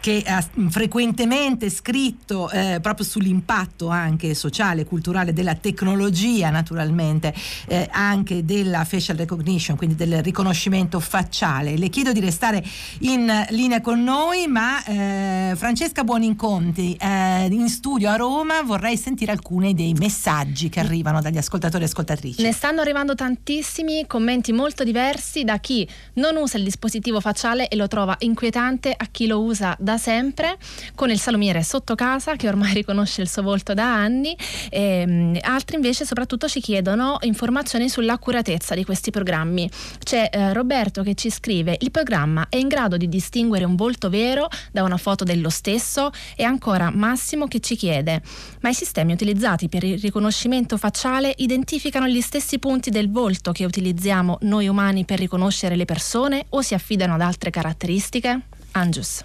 Che 0.00 0.24
ha 0.26 0.44
frequentemente 0.70 1.70
scritto 1.70 2.50
eh, 2.50 2.80
proprio 2.82 3.06
sull'impatto 3.06 3.88
anche 3.88 4.34
sociale 4.34 4.80
e 4.80 4.84
culturale 4.84 5.32
della 5.32 5.54
tecnologia, 5.54 6.50
naturalmente, 6.50 7.32
eh, 7.68 7.88
anche 7.92 8.44
della 8.44 8.84
facial 8.84 9.16
recognition, 9.16 9.76
quindi 9.76 9.94
del 9.94 10.20
riconoscimento 10.20 10.98
facciale. 10.98 11.76
Le 11.76 11.88
chiedo 11.88 12.10
di 12.10 12.18
restare 12.18 12.64
in 13.00 13.46
linea 13.50 13.80
con 13.80 14.02
noi, 14.02 14.48
ma 14.48 14.84
eh, 14.84 15.52
Francesca 15.54 16.02
Buoninconti, 16.02 16.96
eh, 17.00 17.46
in 17.48 17.68
studio 17.68 18.10
a 18.10 18.16
Roma, 18.16 18.62
vorrei 18.62 18.96
sentire 18.96 19.30
alcuni 19.30 19.74
dei 19.74 19.92
messaggi 19.92 20.68
che 20.68 20.80
arrivano 20.80 21.20
dagli 21.20 21.38
ascoltatori 21.38 21.84
e 21.84 21.86
ascoltatrici. 21.86 22.42
Ne 22.42 22.52
stanno 22.52 22.80
arrivando 22.80 23.14
tantissimi, 23.14 24.06
commenti 24.08 24.52
molto 24.52 24.82
diversi 24.82 25.44
da 25.44 25.58
chi 25.58 25.88
non 26.14 26.34
usa 26.36 26.58
il 26.58 26.64
dispositivo 26.64 27.20
facciale 27.20 27.68
e 27.68 27.76
lo 27.76 27.86
trova 27.86 28.16
inquietante 28.18 28.54
inquietante 28.56 28.94
a 28.96 29.06
chi 29.10 29.26
lo 29.26 29.42
usa 29.42 29.76
da 29.78 29.98
sempre 29.98 30.56
con 30.94 31.10
il 31.10 31.20
salumiere 31.20 31.62
sotto 31.62 31.94
casa 31.94 32.36
che 32.36 32.48
ormai 32.48 32.72
riconosce 32.74 33.20
il 33.20 33.28
suo 33.28 33.42
volto 33.42 33.74
da 33.74 33.94
anni 33.94 34.34
e, 34.70 34.80
ehm, 34.80 35.38
altri 35.42 35.76
invece 35.76 36.06
soprattutto 36.06 36.48
ci 36.48 36.60
chiedono 36.60 37.18
informazioni 37.20 37.88
sull'accuratezza 37.88 38.74
di 38.74 38.84
questi 38.84 39.10
programmi. 39.10 39.68
C'è 40.02 40.30
eh, 40.32 40.52
Roberto 40.54 41.02
che 41.02 41.14
ci 41.14 41.30
scrive 41.30 41.76
il 41.80 41.90
programma 41.90 42.46
è 42.48 42.56
in 42.56 42.68
grado 42.68 42.96
di 42.96 43.08
distinguere 43.08 43.64
un 43.64 43.76
volto 43.76 44.08
vero 44.08 44.48
da 44.72 44.82
una 44.82 44.96
foto 44.96 45.24
dello 45.24 45.50
stesso 45.50 46.10
e 46.34 46.44
ancora 46.44 46.90
Massimo 46.90 47.46
che 47.46 47.60
ci 47.60 47.76
chiede 47.76 48.22
ma 48.60 48.70
i 48.70 48.74
sistemi 48.74 49.12
utilizzati 49.12 49.68
per 49.68 49.84
il 49.84 49.98
riconoscimento 49.98 50.78
facciale 50.78 51.34
identificano 51.36 52.06
gli 52.06 52.20
stessi 52.20 52.58
punti 52.58 52.90
del 52.90 53.10
volto 53.10 53.52
che 53.52 53.64
utilizziamo 53.64 54.38
noi 54.42 54.68
umani 54.68 55.04
per 55.04 55.18
riconoscere 55.18 55.76
le 55.76 55.84
persone 55.84 56.46
o 56.50 56.62
si 56.62 56.74
affidano 56.74 57.14
ad 57.14 57.20
altre 57.20 57.50
caratteristiche? 57.50 58.45
Angius. 58.76 59.24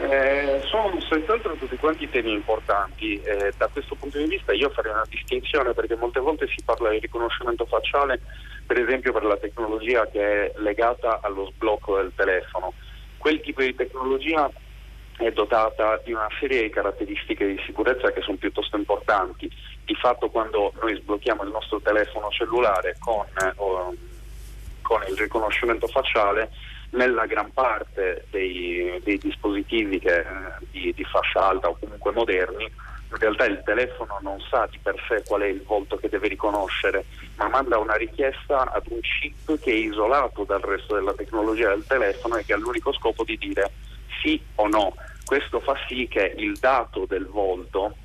Eh, 0.00 0.62
sono 0.64 0.98
senz'altro 1.02 1.54
tutti 1.54 1.76
quanti 1.76 2.08
temi 2.08 2.32
importanti. 2.32 3.20
Eh, 3.20 3.52
da 3.58 3.68
questo 3.68 3.94
punto 3.94 4.16
di 4.16 4.24
vista 4.24 4.52
io 4.52 4.70
farei 4.70 4.92
una 4.92 5.06
distinzione 5.08 5.74
perché 5.74 5.94
molte 5.94 6.20
volte 6.20 6.46
si 6.48 6.62
parla 6.64 6.90
di 6.90 6.98
riconoscimento 6.98 7.66
facciale, 7.66 8.20
per 8.66 8.80
esempio 8.80 9.12
per 9.12 9.24
la 9.24 9.36
tecnologia 9.36 10.06
che 10.06 10.20
è 10.20 10.52
legata 10.60 11.20
allo 11.22 11.50
sblocco 11.52 11.96
del 11.96 12.12
telefono. 12.16 12.72
Quel 13.18 13.40
tipo 13.40 13.60
di 13.60 13.74
tecnologia 13.74 14.50
è 15.18 15.30
dotata 15.30 16.00
di 16.04 16.12
una 16.12 16.28
serie 16.40 16.62
di 16.62 16.70
caratteristiche 16.70 17.46
di 17.46 17.62
sicurezza 17.66 18.10
che 18.12 18.22
sono 18.22 18.38
piuttosto 18.38 18.76
importanti. 18.76 19.50
Di 19.84 19.94
fatto 19.94 20.30
quando 20.30 20.72
noi 20.80 20.96
sblocchiamo 20.96 21.42
il 21.42 21.50
nostro 21.50 21.80
telefono 21.80 22.30
cellulare 22.30 22.96
con, 22.98 23.26
eh, 23.26 23.54
con 24.80 25.02
il 25.06 25.16
riconoscimento 25.16 25.86
facciale 25.86 26.50
nella 26.94 27.26
gran 27.26 27.52
parte 27.52 28.26
dei, 28.30 29.00
dei 29.02 29.18
dispositivi 29.18 29.98
che, 29.98 30.20
eh, 30.20 30.24
di, 30.70 30.92
di, 30.94 31.04
fascia 31.04 31.48
alta 31.48 31.68
o 31.68 31.76
comunque 31.78 32.12
moderni, 32.12 32.64
in 32.64 33.16
realtà 33.18 33.44
il 33.44 33.62
telefono 33.64 34.18
non 34.22 34.40
sa 34.50 34.66
di 34.70 34.78
per 34.82 34.96
sé 35.08 35.22
qual 35.24 35.42
è 35.42 35.46
il 35.46 35.62
volto 35.62 35.96
che 35.96 36.08
deve 36.08 36.28
riconoscere, 36.28 37.04
ma 37.36 37.48
manda 37.48 37.78
una 37.78 37.94
richiesta 37.94 38.72
ad 38.72 38.84
un 38.88 39.00
chip 39.00 39.60
che 39.60 39.70
è 39.70 39.74
isolato 39.74 40.44
dal 40.44 40.60
resto 40.60 40.94
della 40.94 41.14
tecnologia 41.14 41.68
del 41.68 41.86
telefono 41.86 42.36
e 42.36 42.44
che 42.44 42.54
ha 42.54 42.56
l'unico 42.56 42.92
scopo 42.92 43.24
di 43.24 43.36
dire 43.36 43.70
sì 44.22 44.40
o 44.56 44.66
no. 44.68 44.94
Questo 45.24 45.60
fa 45.60 45.76
sì 45.88 46.06
che 46.08 46.34
il 46.36 46.56
dato 46.58 47.06
del 47.06 47.26
volto 47.26 47.96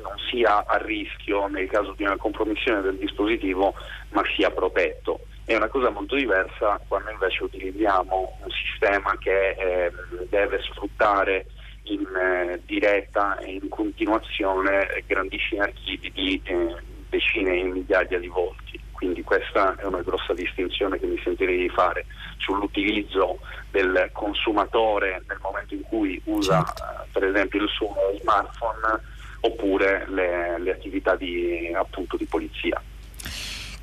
non 0.00 0.18
sia 0.30 0.64
a 0.66 0.76
rischio 0.78 1.46
nel 1.46 1.68
caso 1.68 1.92
di 1.96 2.02
una 2.02 2.16
compromissione 2.16 2.80
del 2.80 2.96
dispositivo, 2.96 3.74
ma 4.10 4.22
sia 4.34 4.50
protetto. 4.50 5.20
È 5.46 5.54
una 5.54 5.68
cosa 5.68 5.90
molto 5.90 6.14
diversa 6.14 6.80
quando 6.88 7.10
invece 7.10 7.44
utilizziamo 7.44 8.38
un 8.42 8.50
sistema 8.50 9.14
che 9.18 9.50
eh, 9.50 9.92
deve 10.30 10.60
sfruttare 10.62 11.46
in 11.84 12.06
eh, 12.16 12.60
diretta 12.64 13.36
e 13.38 13.52
in 13.52 13.68
continuazione 13.68 15.04
grandissimi 15.06 15.60
archivi 15.60 16.10
di 16.12 16.40
eh, 16.44 16.74
decine 17.10 17.54
di 17.54 17.62
migliaia 17.64 18.18
di 18.18 18.28
volti. 18.28 18.80
Quindi 18.92 19.22
questa 19.22 19.76
è 19.76 19.84
una 19.84 20.00
grossa 20.00 20.32
distinzione 20.32 20.98
che 20.98 21.04
mi 21.04 21.20
sentirei 21.22 21.58
di 21.58 21.68
fare 21.68 22.06
sull'utilizzo 22.38 23.38
del 23.70 24.08
consumatore 24.12 25.22
nel 25.28 25.38
momento 25.42 25.74
in 25.74 25.82
cui 25.82 26.18
usa 26.24 26.64
certo. 26.64 26.82
Eh, 26.82 27.06
per 27.12 27.24
esempio 27.24 27.62
il 27.62 27.68
suo 27.68 27.94
smartphone 28.20 29.12
oppure 29.40 30.06
le, 30.08 30.58
le 30.58 30.70
attività 30.70 31.16
di, 31.16 31.70
appunto, 31.74 32.16
di 32.16 32.24
polizia. 32.24 32.80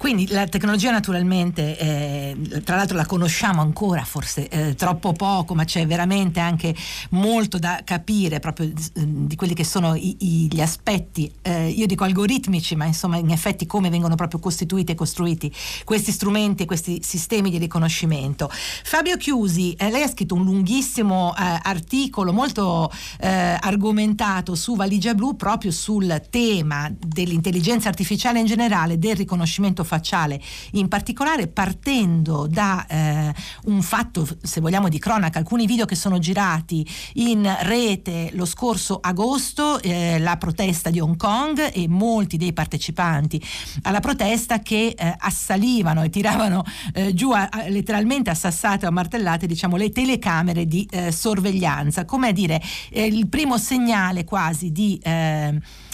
Quindi 0.01 0.29
la 0.29 0.47
tecnologia 0.47 0.89
naturalmente, 0.89 1.77
eh, 1.77 2.61
tra 2.63 2.75
l'altro 2.75 2.97
la 2.97 3.05
conosciamo 3.05 3.61
ancora 3.61 4.03
forse 4.03 4.49
eh, 4.49 4.73
troppo 4.73 5.13
poco, 5.13 5.53
ma 5.53 5.63
c'è 5.63 5.85
veramente 5.85 6.39
anche 6.39 6.73
molto 7.11 7.59
da 7.59 7.81
capire 7.83 8.39
proprio 8.39 8.65
di, 8.65 9.27
di 9.27 9.35
quelli 9.35 9.53
che 9.53 9.63
sono 9.63 9.93
i, 9.93 10.15
i, 10.17 10.47
gli 10.51 10.59
aspetti, 10.59 11.31
eh, 11.43 11.67
io 11.67 11.85
dico 11.85 12.03
algoritmici, 12.03 12.75
ma 12.75 12.85
insomma 12.85 13.17
in 13.17 13.29
effetti 13.29 13.67
come 13.67 13.91
vengono 13.91 14.15
proprio 14.15 14.39
costituiti 14.39 14.93
e 14.93 14.95
costruiti 14.95 15.53
questi 15.83 16.11
strumenti 16.11 16.65
questi 16.65 17.01
sistemi 17.03 17.51
di 17.51 17.59
riconoscimento. 17.59 18.49
Fabio 18.51 19.17
Chiusi, 19.17 19.73
eh, 19.73 19.91
lei 19.91 20.01
ha 20.01 20.09
scritto 20.09 20.33
un 20.33 20.43
lunghissimo 20.43 21.35
eh, 21.37 21.59
articolo 21.61 22.33
molto 22.33 22.91
eh, 23.19 23.55
argomentato 23.59 24.55
su 24.55 24.75
Valigia 24.75 25.13
Blu 25.13 25.35
proprio 25.35 25.69
sul 25.69 26.23
tema 26.31 26.91
dell'intelligenza 26.91 27.87
artificiale 27.87 28.39
in 28.39 28.47
generale, 28.47 28.97
del 28.97 29.15
riconoscimento 29.15 29.89
facciale, 29.91 30.39
in 30.71 30.87
particolare 30.87 31.49
partendo 31.49 32.47
da 32.47 32.85
eh, 32.87 33.33
un 33.65 33.81
fatto, 33.81 34.25
se 34.41 34.61
vogliamo, 34.61 34.87
di 34.87 34.99
cronaca, 34.99 35.37
alcuni 35.37 35.65
video 35.65 35.85
che 35.85 35.95
sono 35.95 36.17
girati 36.17 36.87
in 37.15 37.53
rete 37.63 38.29
lo 38.33 38.45
scorso 38.45 38.99
agosto, 39.01 39.81
eh, 39.81 40.17
la 40.19 40.37
protesta 40.37 40.89
di 40.89 41.01
Hong 41.01 41.17
Kong 41.17 41.71
e 41.73 41.89
molti 41.89 42.37
dei 42.37 42.53
partecipanti 42.53 43.43
alla 43.81 43.99
protesta 43.99 44.59
che 44.59 44.95
eh, 44.97 45.15
assalivano 45.17 46.03
e 46.03 46.09
tiravano 46.09 46.63
eh, 46.93 47.13
giù 47.13 47.31
a, 47.31 47.49
a, 47.51 47.67
letteralmente 47.67 48.29
assassate 48.29 48.87
o 48.87 48.91
martellate 48.91 49.45
diciamo, 49.45 49.75
le 49.75 49.89
telecamere 49.89 50.67
di 50.67 50.87
eh, 50.89 51.11
sorveglianza, 51.11 52.05
come 52.05 52.29
a 52.29 52.31
dire 52.31 52.61
eh, 52.91 53.05
il 53.05 53.27
primo 53.27 53.57
segnale 53.57 54.23
quasi 54.23 54.71
di 54.71 54.99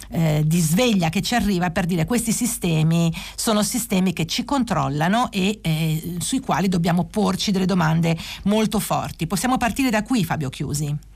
eh, 0.10 0.43
di 0.46 0.60
sveglia 0.60 1.10
che 1.10 1.22
ci 1.22 1.36
arriva 1.36 1.72
per 1.72 1.86
dire 1.86 2.06
questi 2.06 2.32
sistemi 2.32 3.13
sono 3.36 3.63
sistemi 3.63 4.13
che 4.13 4.26
ci 4.26 4.43
controllano 4.43 5.32
e 5.32 5.60
eh, 5.62 6.15
sui 6.20 6.39
quali 6.39 6.67
dobbiamo 6.67 7.06
porci 7.06 7.52
delle 7.52 7.65
domande 7.65 8.17
molto 8.43 8.80
forti. 8.80 9.28
Possiamo 9.28 9.58
partire 9.58 9.89
da 9.89 10.04
qui, 10.04 10.24
Fabio 10.24 10.50
Chiusi. 10.50 11.15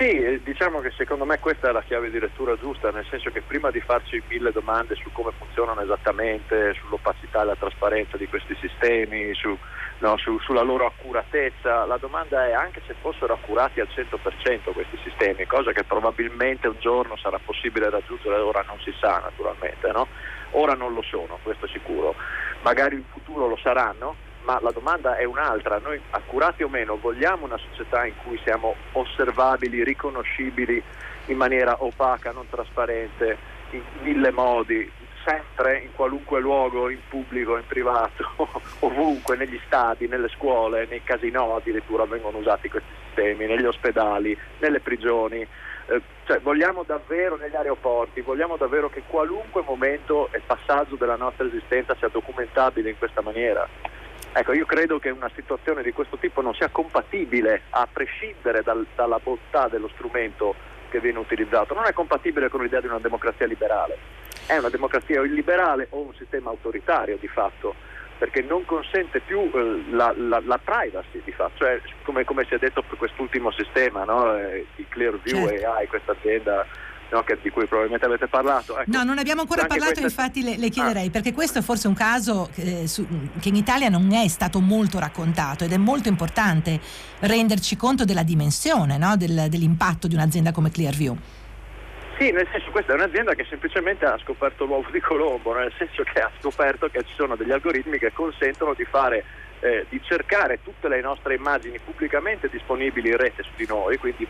Sì, 0.00 0.40
diciamo 0.42 0.80
che 0.80 0.92
secondo 0.96 1.26
me 1.26 1.38
questa 1.38 1.68
è 1.68 1.72
la 1.72 1.82
chiave 1.82 2.08
di 2.08 2.18
lettura 2.18 2.56
giusta, 2.56 2.88
nel 2.90 3.04
senso 3.10 3.28
che 3.28 3.42
prima 3.42 3.70
di 3.70 3.82
farci 3.82 4.22
mille 4.30 4.50
domande 4.50 4.94
su 4.94 5.12
come 5.12 5.30
funzionano 5.36 5.82
esattamente, 5.82 6.72
sull'opacità 6.72 7.42
e 7.42 7.44
la 7.44 7.54
trasparenza 7.54 8.16
di 8.16 8.26
questi 8.26 8.56
sistemi, 8.62 9.34
su, 9.34 9.54
no, 9.98 10.16
su, 10.16 10.38
sulla 10.38 10.62
loro 10.62 10.86
accuratezza, 10.86 11.84
la 11.84 11.98
domanda 11.98 12.46
è 12.46 12.52
anche 12.52 12.80
se 12.86 12.96
fossero 12.98 13.34
accurati 13.34 13.80
al 13.80 13.90
100% 13.94 14.72
questi 14.72 14.96
sistemi, 15.04 15.44
cosa 15.44 15.72
che 15.72 15.84
probabilmente 15.84 16.66
un 16.66 16.78
giorno 16.78 17.18
sarà 17.18 17.38
possibile 17.38 17.90
raggiungere, 17.90 18.36
ora 18.36 18.64
non 18.66 18.80
si 18.80 18.96
sa 18.98 19.18
naturalmente, 19.18 19.92
no? 19.92 20.08
ora 20.52 20.72
non 20.72 20.94
lo 20.94 21.02
sono, 21.02 21.38
questo 21.42 21.66
è 21.66 21.68
sicuro, 21.68 22.14
magari 22.62 22.94
in 22.94 23.04
futuro 23.04 23.48
lo 23.48 23.58
saranno 23.58 24.16
ma 24.50 24.58
la 24.60 24.72
domanda 24.72 25.16
è 25.16 25.22
un'altra, 25.22 25.78
noi 25.78 26.00
accurati 26.10 26.64
o 26.64 26.68
meno 26.68 26.96
vogliamo 26.96 27.44
una 27.44 27.56
società 27.56 28.04
in 28.04 28.14
cui 28.24 28.40
siamo 28.42 28.74
osservabili, 28.92 29.84
riconoscibili 29.84 30.82
in 31.26 31.36
maniera 31.36 31.76
opaca, 31.78 32.32
non 32.32 32.48
trasparente, 32.48 33.38
in 33.70 33.82
mille 34.02 34.32
modi, 34.32 34.90
sempre, 35.24 35.82
in 35.84 35.92
qualunque 35.94 36.40
luogo, 36.40 36.90
in 36.90 36.98
pubblico, 37.08 37.56
in 37.56 37.66
privato, 37.66 38.26
ovunque, 38.80 39.36
negli 39.36 39.60
stadi, 39.66 40.08
nelle 40.08 40.28
scuole, 40.30 40.86
nei 40.90 41.04
casinò 41.04 41.54
addirittura 41.54 42.04
vengono 42.04 42.38
usati 42.38 42.68
questi 42.68 42.90
sistemi, 43.04 43.46
negli 43.46 43.66
ospedali, 43.66 44.36
nelle 44.58 44.80
prigioni. 44.80 45.46
Eh, 45.86 46.00
cioè, 46.24 46.40
vogliamo 46.40 46.82
davvero 46.82 47.36
negli 47.36 47.54
aeroporti, 47.54 48.20
vogliamo 48.22 48.56
davvero 48.56 48.90
che 48.90 49.04
qualunque 49.06 49.62
momento 49.64 50.28
e 50.32 50.40
passaggio 50.44 50.96
della 50.96 51.16
nostra 51.16 51.46
esistenza 51.46 51.94
sia 51.98 52.08
documentabile 52.08 52.90
in 52.90 52.98
questa 52.98 53.20
maniera. 53.20 53.68
Ecco, 54.32 54.52
io 54.52 54.64
credo 54.64 54.98
che 55.00 55.10
una 55.10 55.30
situazione 55.34 55.82
di 55.82 55.92
questo 55.92 56.16
tipo 56.16 56.40
non 56.40 56.54
sia 56.54 56.68
compatibile, 56.68 57.62
a 57.70 57.88
prescindere 57.92 58.62
dal, 58.62 58.86
dalla 58.94 59.18
bontà 59.22 59.66
dello 59.68 59.88
strumento 59.88 60.54
che 60.88 61.00
viene 61.00 61.18
utilizzato, 61.18 61.74
non 61.74 61.86
è 61.86 61.92
compatibile 61.92 62.48
con 62.48 62.62
l'idea 62.62 62.80
di 62.80 62.86
una 62.86 62.98
democrazia 62.98 63.46
liberale. 63.46 63.98
È 64.46 64.56
una 64.56 64.68
democrazia 64.68 65.20
illiberale 65.22 65.88
o 65.90 66.00
un 66.00 66.14
sistema 66.14 66.50
autoritario 66.50 67.16
di 67.18 67.28
fatto, 67.28 67.74
perché 68.18 68.42
non 68.42 68.64
consente 68.64 69.20
più 69.20 69.50
eh, 69.52 69.84
la, 69.90 70.12
la, 70.16 70.40
la, 70.44 70.58
privacy 70.58 71.22
di 71.24 71.32
fatto, 71.32 71.58
cioè 71.58 71.80
come, 72.02 72.24
come, 72.24 72.44
si 72.44 72.54
è 72.54 72.58
detto 72.58 72.82
per 72.82 72.98
quest'ultimo 72.98 73.50
sistema 73.50 74.04
no? 74.04 74.36
eh, 74.36 74.66
di 74.76 74.86
Clearview 74.88 75.48
certo. 75.48 75.70
AI, 75.70 75.86
questa 75.86 76.12
azienda 76.12 76.66
no, 77.10 77.22
che, 77.22 77.38
di 77.42 77.50
cui 77.50 77.66
probabilmente 77.66 78.06
avete 78.06 78.26
parlato. 78.26 78.78
Ecco, 78.78 78.90
no, 78.90 79.02
non 79.02 79.18
abbiamo 79.18 79.42
ancora 79.42 79.66
parlato, 79.66 80.00
queste... 80.00 80.20
infatti 80.20 80.42
le, 80.42 80.56
le 80.56 80.68
chiederei, 80.68 81.06
ah. 81.06 81.10
perché 81.10 81.32
questo 81.32 81.58
è 81.58 81.62
forse 81.62 81.88
un 81.88 81.94
caso 81.94 82.48
che, 82.54 82.86
su, 82.86 83.06
che 83.40 83.48
in 83.48 83.56
Italia 83.56 83.88
non 83.88 84.12
è 84.12 84.26
stato 84.28 84.60
molto 84.60 84.98
raccontato 84.98 85.64
ed 85.64 85.72
è 85.72 85.76
molto 85.76 86.08
importante 86.08 86.80
renderci 87.20 87.76
conto 87.76 88.04
della 88.04 88.22
dimensione 88.22 88.98
no, 88.98 89.16
del, 89.16 89.46
dell'impatto 89.48 90.06
di 90.06 90.14
un'azienda 90.14 90.52
come 90.52 90.70
Clearview. 90.70 91.16
Sì, 92.18 92.30
nel 92.32 92.46
senso 92.52 92.70
questa 92.70 92.92
è 92.92 92.96
un'azienda 92.96 93.32
che 93.32 93.46
semplicemente 93.48 94.04
ha 94.04 94.18
scoperto 94.18 94.66
l'uovo 94.66 94.90
di 94.90 95.00
Colombo, 95.00 95.54
nel 95.54 95.72
senso 95.78 96.02
che 96.02 96.20
ha 96.20 96.30
scoperto 96.38 96.88
che 96.88 97.02
ci 97.04 97.14
sono 97.14 97.34
degli 97.34 97.50
algoritmi 97.50 97.98
che 97.98 98.12
consentono 98.12 98.74
di 98.74 98.84
fare 98.84 99.24
eh, 99.60 99.86
di 99.88 100.00
cercare 100.02 100.58
tutte 100.62 100.88
le 100.88 101.00
nostre 101.00 101.34
immagini 101.34 101.78
pubblicamente 101.78 102.48
disponibili 102.50 103.08
in 103.08 103.16
rete 103.16 103.42
su 103.42 103.50
di 103.56 103.66
noi, 103.66 103.96
quindi 103.96 104.26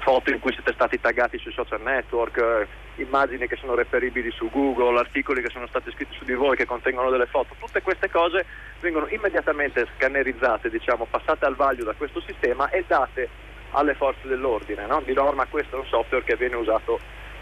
foto 0.00 0.30
in 0.30 0.40
cui 0.40 0.52
siete 0.52 0.72
stati 0.72 1.00
taggati 1.00 1.38
sui 1.38 1.52
social 1.52 1.80
network, 1.80 2.36
eh, 2.36 3.02
immagini 3.02 3.46
che 3.46 3.56
sono 3.56 3.74
reperibili 3.74 4.30
su 4.30 4.50
Google, 4.50 4.98
articoli 4.98 5.42
che 5.42 5.50
sono 5.50 5.66
stati 5.66 5.90
scritti 5.92 6.14
su 6.16 6.24
di 6.24 6.34
voi 6.34 6.56
che 6.56 6.66
contengono 6.66 7.10
delle 7.10 7.26
foto, 7.26 7.54
tutte 7.58 7.82
queste 7.82 8.10
cose 8.10 8.44
vengono 8.80 9.06
immediatamente 9.08 9.86
scannerizzate, 9.96 10.70
diciamo, 10.70 11.06
passate 11.08 11.46
al 11.46 11.56
vaglio 11.56 11.84
da 11.84 11.94
questo 11.94 12.20
sistema 12.20 12.68
e 12.70 12.84
date 12.86 13.28
alle 13.70 13.94
forze 13.94 14.26
dell'ordine. 14.26 14.86
No? 14.86 15.02
Di 15.04 15.14
norma 15.14 15.46
questo 15.46 15.76
è 15.76 15.78
un 15.78 15.86
software 15.86 16.24
che 16.24 16.36
viene 16.36 16.56
usato 16.56 16.98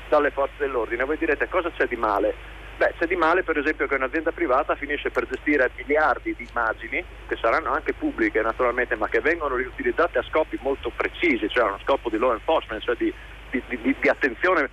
dalle 0.09 0.31
forze 0.31 0.55
dell'ordine. 0.59 1.05
Voi 1.05 1.19
direte 1.19 1.49
cosa 1.49 1.71
c'è 1.71 1.87
di 1.87 1.97
male? 1.97 2.57
Beh, 2.79 2.95
c'è 2.97 3.07
di 3.07 3.17
male 3.17 3.43
per 3.43 3.59
esempio 3.59 3.89
che 3.89 3.97
un'azienda 3.97 4.31
privata 4.31 4.77
finisce 4.77 5.11
per 5.11 5.27
gestire 5.27 5.69
miliardi 5.75 6.33
di 6.37 6.47
immagini, 6.49 7.05
che 7.27 7.35
saranno 7.35 7.73
anche 7.73 7.93
pubbliche 7.93 8.41
naturalmente, 8.41 8.95
ma 8.95 9.09
che 9.09 9.21
vengono 9.21 9.57
riutilizzate 9.57 10.19
a 10.19 10.23
scopi 10.23 10.57
molto 10.63 10.93
precisi, 10.95 11.49
cioè 11.49 11.65
a 11.65 11.71
uno 11.71 11.81
scopo 11.83 12.09
di 12.09 12.19
law 12.19 12.31
enforcement, 12.31 12.81
cioè 12.81 12.95
di, 12.95 13.13
di, 13.51 13.61
di, 13.67 13.97
di 13.99 14.09
attenzione 14.09 14.71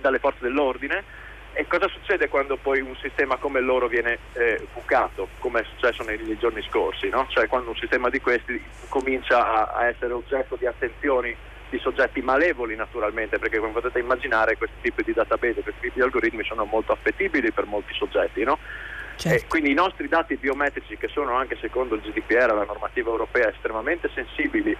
dalle 0.00 0.18
forze 0.18 0.40
dell'ordine. 0.40 1.04
E 1.52 1.64
cosa 1.68 1.86
succede 1.86 2.28
quando 2.28 2.56
poi 2.56 2.80
un 2.80 2.96
sistema 2.96 3.36
come 3.36 3.60
loro 3.60 3.86
viene 3.86 4.18
eh, 4.32 4.66
bucato, 4.72 5.28
come 5.38 5.60
è 5.60 5.64
successo 5.64 6.02
nei, 6.02 6.18
nei 6.24 6.36
giorni 6.36 6.60
scorsi? 6.62 7.08
No? 7.08 7.24
Cioè 7.28 7.46
quando 7.46 7.70
un 7.70 7.76
sistema 7.76 8.10
di 8.10 8.20
questi 8.20 8.60
comincia 8.88 9.70
a, 9.70 9.72
a 9.76 9.86
essere 9.86 10.12
oggetto 10.12 10.56
di 10.56 10.66
attenzioni 10.66 11.36
di 11.74 11.80
soggetti 11.80 12.22
malevoli 12.22 12.76
naturalmente, 12.76 13.38
perché 13.38 13.58
come 13.58 13.72
potete 13.72 13.98
immaginare 13.98 14.56
questi 14.56 14.76
tipi 14.80 15.02
di 15.02 15.12
database, 15.12 15.62
questi 15.62 15.80
tipi 15.80 15.94
di 15.96 16.02
algoritmi 16.02 16.44
sono 16.44 16.64
molto 16.64 16.92
appetibili 16.92 17.50
per 17.50 17.66
molti 17.66 17.92
soggetti. 17.94 18.44
No? 18.44 18.58
Certo. 19.16 19.46
quindi 19.48 19.70
i 19.70 19.74
nostri 19.74 20.08
dati 20.08 20.36
biometrici, 20.36 20.96
che 20.96 21.08
sono 21.08 21.34
anche 21.34 21.56
secondo 21.60 21.94
il 21.94 22.00
GDPR, 22.00 22.52
la 22.52 22.64
normativa 22.64 23.10
europea, 23.10 23.48
estremamente 23.48 24.10
sensibili 24.12 24.76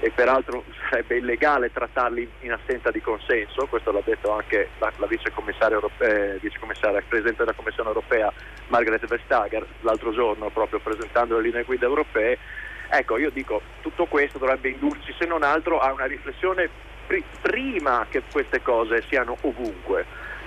e 0.00 0.10
peraltro 0.10 0.64
sarebbe 0.90 1.16
illegale 1.16 1.72
trattarli 1.72 2.28
in 2.40 2.52
assenza 2.52 2.90
di 2.90 3.00
consenso, 3.00 3.66
questo 3.66 3.92
l'ha 3.92 4.02
detto 4.04 4.32
anche 4.32 4.70
la, 4.78 4.92
la 4.96 5.06
vicecommissaria, 5.06 5.76
europea, 5.76 6.08
eh, 6.08 6.38
vicecommissaria, 6.40 7.02
Presidente 7.08 7.44
della 7.44 7.56
Commissione 7.56 7.88
europea 7.88 8.32
Margaret 8.68 9.06
Vestager 9.06 9.64
l'altro 9.80 10.12
giorno 10.12 10.50
proprio 10.50 10.80
presentando 10.80 11.36
le 11.36 11.42
linee 11.42 11.62
guida 11.62 11.86
europee, 11.86 12.38
Ecco, 12.88 13.18
io 13.18 13.30
dico, 13.30 13.60
tutto 13.80 14.06
questo 14.06 14.38
dovrebbe 14.38 14.70
indurci 14.70 15.14
se 15.18 15.26
non 15.26 15.42
altro 15.42 15.78
a 15.80 15.92
una 15.92 16.06
riflessione 16.06 16.68
pr- 17.06 17.22
prima 17.40 18.06
che 18.08 18.22
queste 18.30 18.62
cose 18.62 19.02
siano 19.08 19.36
ovunque. 19.42 20.04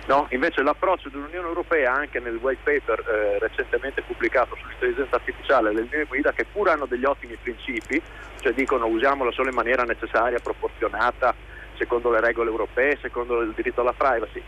No? 0.07 0.25
Invece 0.31 0.63
l'approccio 0.63 1.09
dell'Unione 1.09 1.47
Europea, 1.47 1.93
anche 1.93 2.19
nel 2.19 2.39
white 2.41 2.61
paper 2.63 2.99
eh, 3.07 3.39
recentemente 3.39 4.01
pubblicato 4.01 4.55
sull'intelligenza 4.55 5.17
artificiale, 5.17 5.71
le 5.71 5.81
linee 5.81 6.05
guida 6.05 6.31
che 6.31 6.45
pur 6.51 6.69
hanno 6.69 6.87
degli 6.87 7.05
ottimi 7.05 7.37
principi, 7.39 8.01
cioè 8.39 8.53
dicono 8.53 8.87
usiamola 8.87 9.31
solo 9.31 9.49
in 9.49 9.55
maniera 9.55 9.83
necessaria, 9.83 10.39
proporzionata, 10.39 11.35
secondo 11.77 12.09
le 12.09 12.21
regole 12.21 12.49
europee, 12.49 12.97
secondo 12.99 13.41
il 13.41 13.53
diritto 13.55 13.81
alla 13.81 13.93
privacy, 13.93 14.41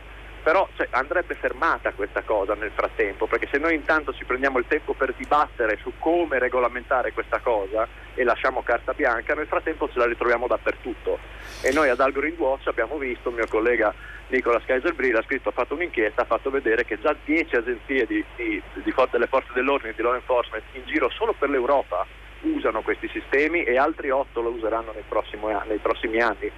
però 0.44 0.68
cioè, 0.76 0.88
andrebbe 0.92 1.36
fermata 1.36 1.92
questa 1.92 2.22
cosa 2.22 2.54
nel 2.56 2.72
frattempo, 2.74 3.28
perché 3.28 3.48
se 3.52 3.58
noi 3.58 3.76
intanto 3.76 4.14
ci 4.14 4.26
prendiamo 4.26 4.58
il 4.58 4.66
tempo 4.68 4.94
per 4.94 5.14
dibattere 5.16 5.78
su 5.82 5.94
come 6.00 6.40
regolamentare 6.40 7.14
questa 7.14 7.40
cosa 7.40 7.88
e 8.16 8.24
lasciamo 8.24 8.64
carta 8.64 8.94
bianca, 8.94 9.34
nel 9.36 9.48
frattempo 9.48 9.90
ce 9.90 10.00
la 10.00 10.06
ritroviamo 10.06 10.48
dappertutto. 10.48 11.20
E 11.62 11.72
noi 11.72 11.90
ad 11.90 12.00
Algorithm 12.00 12.42
Watch 12.42 12.68
abbiamo 12.68 12.98
visto, 12.98 13.30
il 13.30 13.36
mio 13.36 13.48
collega 13.48 13.94
Nicolas 14.28 14.64
Kaiserbril 14.66 15.16
ha 15.16 15.24
scritto, 15.24 15.50
ha 15.50 15.54
fatto 15.54 15.76
un'inchiesta, 15.76 16.22
ha 16.24 16.26
fatto 16.26 16.50
vedere 16.50 16.86
che 16.86 17.00
già 17.00 17.16
10 17.24 17.56
agenzie 17.56 18.06
di, 18.08 18.24
di, 18.36 18.62
di, 18.74 18.94
delle 19.12 19.28
forze 19.28 19.52
dell'ordine, 19.54 19.94
di 19.96 20.02
law 20.02 20.14
enforcement 20.14 20.64
in 20.74 20.84
giro 20.86 21.10
solo 21.10 21.34
per 21.38 21.50
l'Europa 21.50 22.06
usano 22.42 22.82
questi 22.82 23.08
sistemi 23.10 23.64
e 23.64 23.78
altri 23.78 24.10
8 24.10 24.42
lo 24.42 24.50
useranno 24.50 24.92
nei 24.94 25.04
prossimi, 25.08 25.44
nei 25.68 25.78
prossimi 25.78 26.20
anni. 26.20 26.52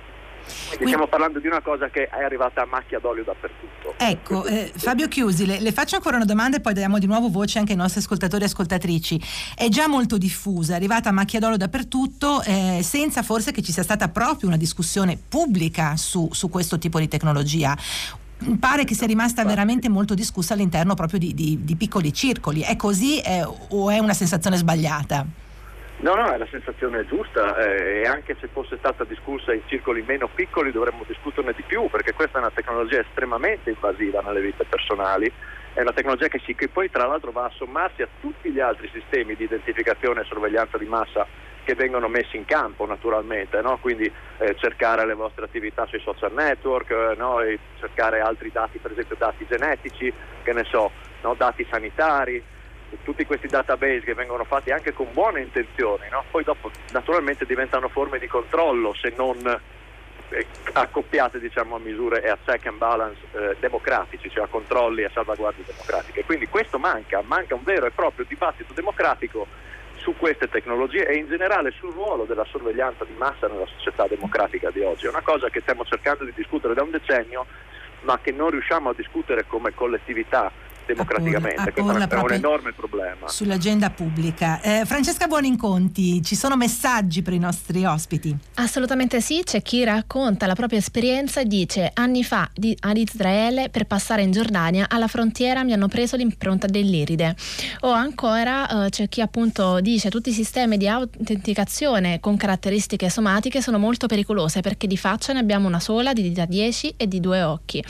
Quindi 0.70 0.86
stiamo 0.86 1.08
parlando 1.08 1.40
di 1.40 1.48
una 1.48 1.62
cosa 1.62 1.90
che 1.90 2.08
è 2.08 2.24
arrivata 2.24 2.62
a 2.62 2.66
macchia 2.66 3.00
d'olio 3.00 3.24
dappertutto. 3.24 3.96
Ecco, 3.98 4.46
eh, 4.46 4.72
Fabio 4.76 5.08
Chiusi, 5.08 5.46
le, 5.46 5.60
le, 5.60 5.72
faccio 5.72 5.96
ancora 5.96 6.16
una 6.16 6.26
domanda 6.26 6.58
e 6.58 6.60
poi 6.60 6.74
diamo 6.74 7.00
di 7.00 7.06
nuovo 7.06 7.30
voce 7.30 7.60
anche 7.60 7.72
ai 7.72 7.78
nostri 7.78 8.00
ascoltatori 8.00 8.44
e 8.44 8.48
ascoltatrici. 8.48 9.22
È 9.56 9.68
già 9.70 9.88
molto 9.88 10.18
diffusa, 10.18 10.74
è 10.74 10.76
arrivata 10.76 11.10
a 11.10 11.12
macchia 11.12 11.40
d'olio 11.40 11.58
dappertutto, 11.58 12.42
eh, 12.44 12.82
senza 12.84 13.24
forse 13.24 13.52
che 13.52 13.62
ci 13.62 13.72
sia 13.72 13.84
stata 13.84 14.10
proprio 14.10 14.50
una 14.50 14.58
discussione 14.58 15.18
pubblica 15.28 15.96
su, 15.98 16.30
su 16.32 16.50
questo 16.50 16.78
tipo 16.78 17.00
di 17.00 17.08
tecnologia 17.08 17.78
pare 18.60 18.84
che 18.84 18.94
sia 18.94 19.08
rimasta 19.08 19.46
veramente 19.46 19.88
molto 19.88 20.14
discussa 20.14 20.54
all'interno 20.54 20.96
proprio 20.96 21.18
di, 21.18 21.34
di, 21.34 21.60
di 21.64 21.76
piccoli 21.76 22.12
circoli. 22.12 22.62
È 22.62 22.76
così 22.76 23.20
eh, 23.20 23.42
o 23.44 23.90
è 23.90 24.00
una 24.00 24.14
sensazione 24.14 24.58
sbagliata? 24.58 25.26
No, 26.04 26.16
no, 26.16 26.34
è 26.34 26.38
la 26.38 26.48
sensazione 26.52 27.06
giusta 27.06 27.56
eh, 27.56 28.02
e 28.02 28.04
anche 28.04 28.36
se 28.38 28.50
fosse 28.50 28.76
stata 28.76 29.06
discussa 29.06 29.54
in 29.54 29.62
circoli 29.68 30.04
meno 30.06 30.28
piccoli 30.28 30.74
dovremmo 30.74 31.06
discuterne 31.08 31.54
di 31.54 31.64
più 31.66 31.88
perché 31.90 32.12
questa 32.12 32.40
è 32.40 32.42
una 32.42 32.52
tecnologia 32.52 33.00
estremamente 33.00 33.70
invasiva 33.70 34.20
nelle 34.20 34.42
vite 34.42 34.66
personali, 34.66 35.32
è 35.72 35.80
una 35.80 35.94
tecnologia 35.94 36.28
che, 36.28 36.42
si, 36.44 36.56
che 36.56 36.68
poi 36.68 36.90
tra 36.90 37.08
l'altro 37.08 37.32
va 37.32 37.46
a 37.46 37.52
sommarsi 37.56 38.02
a 38.02 38.10
tutti 38.20 38.52
gli 38.52 38.60
altri 38.60 38.90
sistemi 38.92 39.38
di 39.38 39.46
identificazione 39.46 40.20
e 40.20 40.26
sorveglianza 40.26 40.78
di 40.78 40.88
massa 40.88 41.26
che 41.64 41.74
vengono 41.74 42.10
messi 42.10 42.36
in 42.36 42.44
campo 42.44 42.86
naturalmente, 42.86 43.62
no? 43.62 43.78
quindi 43.78 44.12
eh, 44.40 44.56
cercare 44.58 45.06
le 45.06 45.14
vostre 45.14 45.46
attività 45.46 45.86
sui 45.86 46.02
social 46.02 46.34
network, 46.34 46.92
eh, 46.92 47.16
no? 47.16 47.38
cercare 47.80 48.20
altri 48.20 48.52
dati, 48.52 48.78
per 48.78 48.92
esempio 48.92 49.16
dati 49.18 49.46
genetici, 49.48 50.12
che 50.44 50.52
ne 50.52 50.66
so, 50.66 50.92
no? 51.22 51.34
dati 51.36 51.66
sanitari, 51.72 52.44
tutti 53.04 53.26
questi 53.26 53.48
database 53.48 54.02
che 54.02 54.14
vengono 54.14 54.44
fatti 54.44 54.72
anche 54.72 54.94
con 54.94 55.08
buone 55.12 55.42
intenzioni, 55.42 56.08
no? 56.10 56.24
poi 56.30 56.44
dopo 56.44 56.72
naturalmente 56.92 57.46
diventano 57.46 57.90
forme 57.90 58.20
di 58.20 58.28
controllo 58.28 58.94
se 58.94 59.14
non 59.16 59.38
eh, 60.30 60.46
accoppiate 60.74 61.40
diciamo, 61.40 61.76
a 61.76 61.80
misure 61.80 62.22
e 62.24 62.30
a 62.30 62.38
check 62.44 62.66
and 62.68 62.78
balance 62.78 63.20
eh, 63.34 63.56
democratici, 63.60 64.30
cioè 64.30 64.44
a 64.46 64.48
controlli 64.48 65.02
e 65.02 65.06
a 65.06 65.12
salvaguardie 65.14 65.64
democratiche. 65.66 66.24
Quindi 66.24 66.48
questo 66.48 66.78
manca, 66.78 67.22
manca 67.26 67.56
un 67.56 67.64
vero 67.64 67.86
e 67.86 67.92
proprio 67.92 68.26
dibattito 68.28 68.74
democratico 68.74 69.48
su 69.96 70.16
queste 70.18 70.50
tecnologie 70.50 71.08
e 71.08 71.16
in 71.16 71.28
generale 71.28 71.72
sul 71.72 71.94
ruolo 71.94 72.26
della 72.26 72.46
sorveglianza 72.46 73.06
di 73.06 73.14
massa 73.18 73.48
nella 73.48 73.66
società 73.66 74.06
democratica 74.08 74.70
di 74.70 74.82
oggi. 74.82 75.06
È 75.06 75.10
una 75.10 75.22
cosa 75.22 75.50
che 75.50 75.62
stiamo 75.62 75.86
cercando 75.86 76.26
di 76.26 76.34
discutere 76.36 76.74
da 76.74 76.84
un 76.84 76.92
decennio 76.92 77.46
ma 78.02 78.20
che 78.22 78.32
non 78.32 78.50
riusciamo 78.50 78.90
a 78.90 78.94
discutere 78.94 79.46
come 79.48 79.74
collettività 79.74 80.52
democraticamente. 80.86 81.72
Porla, 81.72 82.08
Questo 82.08 82.16
è 82.16 82.22
un 82.22 82.32
enorme 82.32 82.74
problema. 82.74 83.28
Sull'agenda 83.28 83.90
pubblica. 83.90 84.62
Eh, 84.62 84.84
Francesca 84.86 85.28
Buoninconti, 85.28 86.22
ci 86.22 86.36
sono 86.36 86.56
messaggi 86.56 87.22
per 87.22 87.34
i 87.34 87.40
nostri 87.40 87.86
ospiti? 87.86 88.36
Assolutamente 88.56 89.22
sì, 89.22 89.42
c'è 89.44 89.62
chi 89.62 89.84
racconta 89.84 90.46
la 90.46 90.56
propria 90.56 90.80
esperienza 90.80 91.42
e 91.42 91.46
dice 91.46 91.92
anni 91.94 92.24
fa 92.24 92.50
di, 92.54 92.76
ad 92.82 92.98
Israele 92.98 93.70
per 93.70 93.86
passare 93.86 94.22
in 94.22 94.32
Giordania 94.32 94.86
alla 94.90 95.08
frontiera 95.08 95.64
mi 95.64 95.74
hanno 95.74 95.88
preso 95.88 96.16
l'impronta 96.16 96.68
dell'iride. 96.68 97.36
O 97.82 97.92
ancora 97.92 98.86
eh, 98.86 98.90
c'è 98.90 99.10
chi 99.10 99.22
appunto 99.22 99.80
dice 99.80 100.10
tutti 100.10 100.30
i 100.30 100.34
sistemi 100.34 100.78
di 100.78 100.88
autenticazione 100.88 102.20
con 102.20 102.38
caratteristiche 102.38 103.10
somatiche 103.10 103.62
sono 103.62 103.78
molto 103.78 104.08
pericolose 104.08 104.62
perché 104.62 104.88
di 104.88 104.98
faccia 104.98 105.34
ne 105.34 105.40
abbiamo 105.40 105.68
una 105.68 105.80
sola, 105.80 106.14
di 106.14 106.22
dita 106.22 106.46
10 106.46 106.96
e 106.98 107.08
di 107.08 107.20
due 107.20 107.42
occhi. 107.42 107.84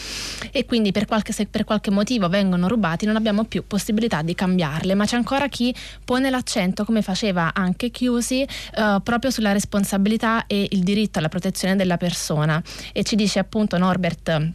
E 0.52 0.66
quindi 0.66 0.92
per 0.92 1.06
qualche, 1.06 1.34
se 1.34 1.48
per 1.48 1.64
qualche 1.64 1.92
motivo 1.92 2.30
vengono 2.30 2.68
rubati 2.68 2.82
rubati 2.84 3.06
non 3.06 3.16
abbiamo 3.16 3.46
più 3.46 3.64
possibilità 3.66 4.22
di 4.22 4.36
cambiarle, 4.36 4.94
ma 4.94 5.06
c'è 5.06 5.16
ancora 5.16 5.48
chi 5.48 5.74
pone 6.04 6.30
l'accento, 6.30 6.84
come 6.84 7.02
faceva 7.02 7.54
anche 7.54 7.90
Chiusi, 7.90 8.42
eh, 8.42 9.00
proprio 9.02 9.32
sulla 9.32 9.54
responsabilità 9.54 10.46
e 10.48 10.68
il 10.72 10.84
diritto 10.84 11.20
alla 11.20 11.30
protezione 11.30 11.78
della 11.78 11.98
persona. 11.98 12.62
E 12.92 13.04
ci 13.04 13.16
dice 13.16 13.40
appunto 13.40 13.78
Norbert 13.78 14.52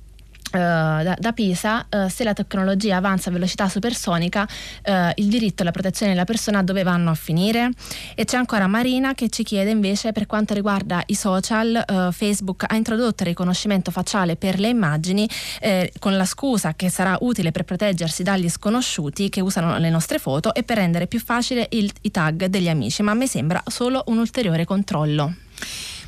da, 0.57 1.17
da, 1.19 1.33
Pisa, 1.33 1.87
uh, 1.91 2.09
se 2.09 2.25
la 2.25 2.33
tecnologia 2.33 2.97
avanza 2.97 3.31
a 3.31 3.33
velocità 3.33 3.69
supersonica, 3.69 4.43
uh, 4.87 4.93
il 5.17 5.27
diritto 5.27 5.63
alla 5.63 5.71
protezione 5.71 6.13
della 6.13 6.25
persona 6.25 6.63
dove 6.63 6.83
vanno 6.83 7.11
a 7.11 7.15
finire? 7.15 7.71
E 8.15 8.25
c'è 8.25 8.37
ancora 8.37 8.67
Marina 8.67 9.15
che 9.15 9.29
ci 9.29 9.43
chiede 9.43 9.71
invece 9.71 10.13
per 10.13 10.27
quanto 10.27 10.55
riguarda 10.55 11.03
i 11.07 11.15
social, 11.15 11.85
Facebook 12.13 12.65
ha 12.69 12.75
introdotto 12.75 13.23
il 13.23 13.29
riconoscimento 13.29 13.91
facciale 13.91 14.37
per 14.37 14.59
le 14.59 14.69
immagini 14.69 15.29
eh, 15.61 15.93
con 15.99 16.17
la 16.17 16.25
scusa 16.25 16.75
che 16.75 16.89
sarà 16.91 17.17
utile 17.21 17.51
per 17.51 17.65
proteggersi 17.65 18.23
dagli 18.23 18.49
sconosciuti 18.49 19.29
che 19.29 19.41
usano 19.41 19.79
le 19.79 19.91
nostre 19.91 20.19
foto 20.19 20.55
e 20.55 20.63
per 20.63 20.77
rendere 20.77 21.07
più 21.07 21.21
facile 21.21 21.67
il, 21.71 21.91
i 22.03 22.11
tag 22.11 22.47
degli 22.47 22.69
amici, 22.69 23.03
ma 23.03 23.15
me 23.15 23.27
sembra 23.27 23.63
solo 23.67 24.03
un 24.07 24.19
ulteriore 24.19 24.65
controllo. 24.65 25.35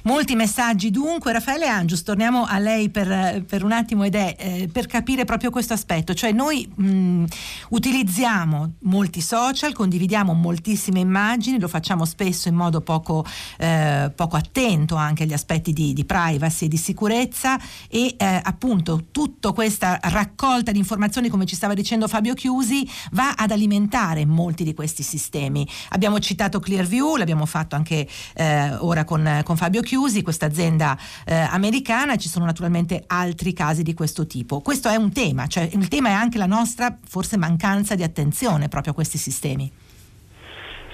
Molti 0.05 0.35
messaggi 0.35 0.91
dunque. 0.91 1.33
Raffaele 1.33 1.67
Angius, 1.67 2.03
torniamo 2.03 2.45
a 2.45 2.59
lei 2.59 2.89
per, 2.89 3.45
per 3.45 3.65
un 3.65 3.73
attimo 3.73 4.05
ed 4.05 4.15
è 4.15 4.35
eh, 4.39 4.69
per 4.73 4.87
capire 4.87 5.25
proprio 5.25 5.51
questo 5.51 5.75
aspetto. 5.75 6.15
Cioè 6.15 6.33
noi 6.33 6.67
mh, 6.75 7.25
utilizziamo 7.71 8.73
molti 8.81 9.21
social, 9.21 9.75
condividiamo 9.75 10.33
moltissime 10.33 11.01
immagini, 11.01 11.61
lo 11.61 11.69
facciamo 11.69 12.07
spesso 12.07 12.49
in 12.49 12.55
modo 12.55 12.81
poco, 12.81 13.27
eh, 13.59 14.11
poco 14.15 14.37
attento 14.37 14.97
anche 14.97 15.25
agli 15.25 15.35
aspetti 15.35 15.73
di, 15.73 15.93
di, 15.93 16.05
privacy 16.07 16.65
e 16.65 16.69
di 16.69 16.79
sicurezza 16.79 17.61
e 17.89 18.15
eh, 18.17 18.41
appunto 18.43 19.09
tutta 19.11 19.53
questa 19.53 19.99
raccolta 20.03 20.73
di 20.73 20.79
informazioni, 20.79 21.29
come 21.29 21.45
ci 21.45 21.55
stava 21.55 21.75
dicendo 21.75 22.09
Fabio 22.09 22.33
Chiusi, 22.33 22.89
va 23.13 23.35
ad 23.37 23.51
alimentare 23.51 24.25
molti 24.25 24.65
di 24.65 24.73
questi 24.73 25.03
sistemi. 25.03 25.67
Abbiamo 25.91 26.19
citato 26.21 26.59
Clearview, 26.59 27.17
l'abbiamo 27.17 27.45
fatto 27.45 27.77
anche 27.77 28.09
eh, 28.35 28.75
ora 28.79 29.05
con, 29.05 29.43
con 29.45 29.57
Fabio 29.57 29.83
Chiusi 29.83 29.89
chiusi, 29.91 30.23
questa 30.23 30.47
azienda 30.47 30.97
eh, 31.27 31.35
americana, 31.35 32.17
ci 32.17 32.29
sono 32.29 32.45
naturalmente 32.45 33.03
altri 33.09 33.53
casi 33.53 33.83
di 33.83 33.93
questo 33.93 34.25
tipo. 34.25 34.61
Questo 34.61 34.89
è 34.89 34.95
un 34.95 35.13
tema, 35.13 35.49
cioè 35.49 35.69
il 35.73 35.89
tema 35.89 36.11
è 36.11 36.13
anche 36.13 36.39
la 36.39 36.47
nostra 36.47 36.97
forse 37.05 37.37
mancanza 37.37 37.97
di 37.97 38.05
attenzione 38.05 38.69
proprio 38.69 38.93
a 38.93 38.95
questi 38.95 39.19
sistemi. 39.19 39.89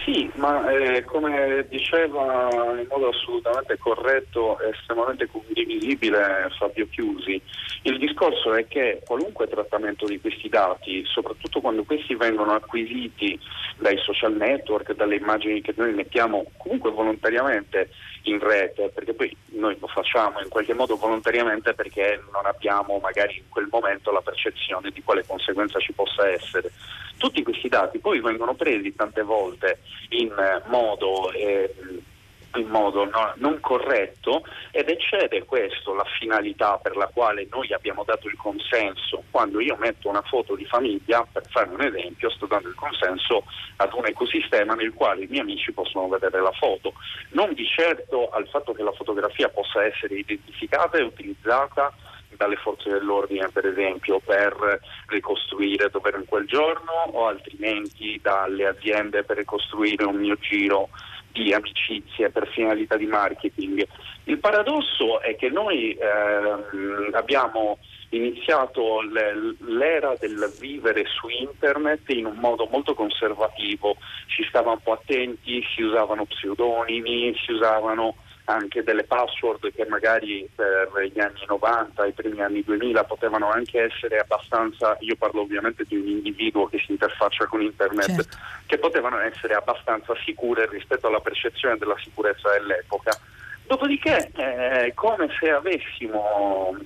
Sì, 0.03 0.31
ma 0.37 0.71
eh, 0.71 1.05
come 1.05 1.67
diceva 1.69 2.49
in 2.81 2.87
modo 2.89 3.09
assolutamente 3.09 3.77
corretto 3.77 4.59
e 4.61 4.69
estremamente 4.69 5.27
condivisibile 5.27 6.49
Fabio 6.57 6.87
Chiusi, 6.89 7.43
il 7.83 7.99
discorso 7.99 8.55
è 8.55 8.67
che 8.69 9.03
qualunque 9.05 9.49
trattamento 9.49 10.07
di 10.07 10.21
questi 10.21 10.49
dati, 10.49 11.03
soprattutto 11.05 11.61
quando 11.61 11.83
questi 11.83 12.15
vengono 12.15 12.53
acquisiti 12.53 13.39
dai 13.79 13.99
social 13.99 14.37
network, 14.37 14.95
dalle 14.95 15.17
immagini 15.17 15.61
che 15.61 15.75
noi 15.77 15.93
mettiamo 15.93 16.47
comunque 16.57 16.93
volontariamente 16.93 17.91
in 18.31 18.39
rete, 18.39 18.91
perché 18.95 19.15
poi 19.15 19.35
noi 19.53 19.77
lo 19.79 19.87
facciamo 19.87 20.41
in 20.41 20.49
qualche 20.49 20.75
modo 20.75 20.97
volontariamente 20.97 21.75
perché 21.75 22.23
non 22.33 22.47
abbiamo 22.47 22.99
magari 22.99 23.37
in 23.37 23.49
quel 23.49 23.69
momento 23.71 24.11
la 24.11 24.21
percezione 24.21 24.91
di 24.91 25.03
quale 25.03 25.25
conseguenza 25.27 25.79
ci 25.79 25.93
possa 25.93 26.29
essere. 26.29 26.71
Tutti 27.17 27.43
questi 27.43 27.69
dati 27.69 27.99
poi 27.99 28.21
vengono 28.21 28.55
presi 28.55 28.95
tante 28.95 29.23
volte 29.23 29.81
in 30.11 30.33
modo... 30.67 31.33
Eh, 31.33 31.75
in 32.55 32.69
modo 32.69 33.05
no, 33.05 33.33
non 33.37 33.61
corretto 33.61 34.45
ed 34.71 34.89
eccede 34.89 35.45
questo 35.45 35.95
la 35.95 36.05
finalità 36.19 36.79
per 36.79 36.97
la 36.97 37.11
quale 37.13 37.47
noi 37.51 37.73
abbiamo 37.73 38.05
dato 38.05 38.29
il 38.29 38.37
consenso. 38.37 39.25
Quando 39.31 39.61
io 39.61 39.77
metto 39.77 40.09
una 40.09 40.23
foto 40.23 40.55
di 40.55 40.65
famiglia, 40.65 41.27
per 41.31 41.47
fare 41.49 41.69
un 41.69 41.83
esempio, 41.83 42.31
sto 42.31 42.47
dando 42.47 42.69
il 42.69 42.75
consenso 42.75 43.45
ad 43.77 43.93
un 43.93 44.07
ecosistema 44.07 44.75
nel 44.75 44.95
quale 44.95 45.25
i 45.25 45.29
miei 45.29 45.43
amici 45.43 45.73
possono 45.73 46.09
vedere 46.09 46.41
la 46.41 46.53
foto. 46.53 46.95
Non 47.31 47.53
di 47.53 47.67
certo 47.67 48.31
al 48.31 48.49
fatto 48.49 48.73
che 48.73 48.83
la 48.83 48.93
fotografia 48.93 49.49
possa 49.49 49.85
essere 49.85 50.17
identificata 50.17 50.99
e 50.99 51.03
utilizzata 51.03 51.93
dalle 52.37 52.57
forze 52.57 52.91
dell'ordine 52.91 53.49
per 53.49 53.67
esempio 53.67 54.21
per 54.21 54.81
ricostruire 55.07 55.89
dove 55.91 56.09
ero 56.11 56.19
in 56.19 56.27
quel 56.27 56.47
giorno 56.47 56.93
o 57.13 57.27
altrimenti 57.27 58.19
dalle 58.23 58.67
aziende 58.67 59.25
per 59.25 59.39
ricostruire 59.39 60.05
un 60.05 60.17
mio 60.17 60.37
giro 60.39 60.91
di 61.43 61.53
amicizie 61.53 62.31
per 62.31 62.49
finalità 62.49 62.97
di 62.97 63.07
marketing. 63.07 63.87
Il 64.25 64.39
paradosso 64.39 65.21
è 65.21 65.37
che 65.37 65.51
noi 65.51 65.93
eh, 65.93 66.07
abbiamo 67.13 67.79
iniziato 68.11 69.01
l'era 69.03 70.15
del 70.19 70.53
vivere 70.59 71.05
su 71.07 71.29
internet 71.29 72.09
in 72.11 72.27
un 72.27 72.37
modo 72.37 72.69
molto 72.71 72.95
conservativo, 72.95 73.97
ci 74.27 74.45
stava 74.49 74.73
un 74.73 74.81
po' 74.81 74.93
attenti, 74.93 75.63
si 75.75 75.83
usavano 75.83 76.25
pseudonimi, 76.25 77.35
si 77.45 77.53
usavano 77.53 78.17
anche 78.47 78.83
delle 78.83 79.05
password 79.05 79.73
che 79.73 79.87
magari 79.87 80.49
per 80.55 80.89
gli 81.13 81.19
anni 81.21 81.45
90, 81.47 82.07
i 82.07 82.13
primi 82.13 82.41
anni 82.41 82.63
2000 82.63 83.05
potevano 83.05 83.51
anche 83.51 83.83
essere 83.83 84.19
abbastanza, 84.19 84.97
io 85.01 85.17
parlo 85.17 85.43
ovviamente 85.43 85.85
di 85.85 85.97
un 85.97 86.07
individuo 86.07 86.67
che 86.67 86.79
si 86.79 86.93
interfaccia 86.93 87.47
con 87.47 87.61
internet, 87.61 88.07
certo. 88.07 88.37
che 88.67 88.79
potevano 88.79 89.19
essere 89.21 89.55
abbastanza 89.55 90.15
sicure 90.25 90.69
rispetto 90.69 91.09
alla 91.09 91.21
percezione 91.21 91.77
della 91.77 91.97
sicurezza 91.99 92.51
dell'epoca. 92.53 93.19
Dopodiché 93.67 94.31
è 94.33 94.93
come 94.95 95.29
se 95.41 95.51
avessimo 95.51 96.77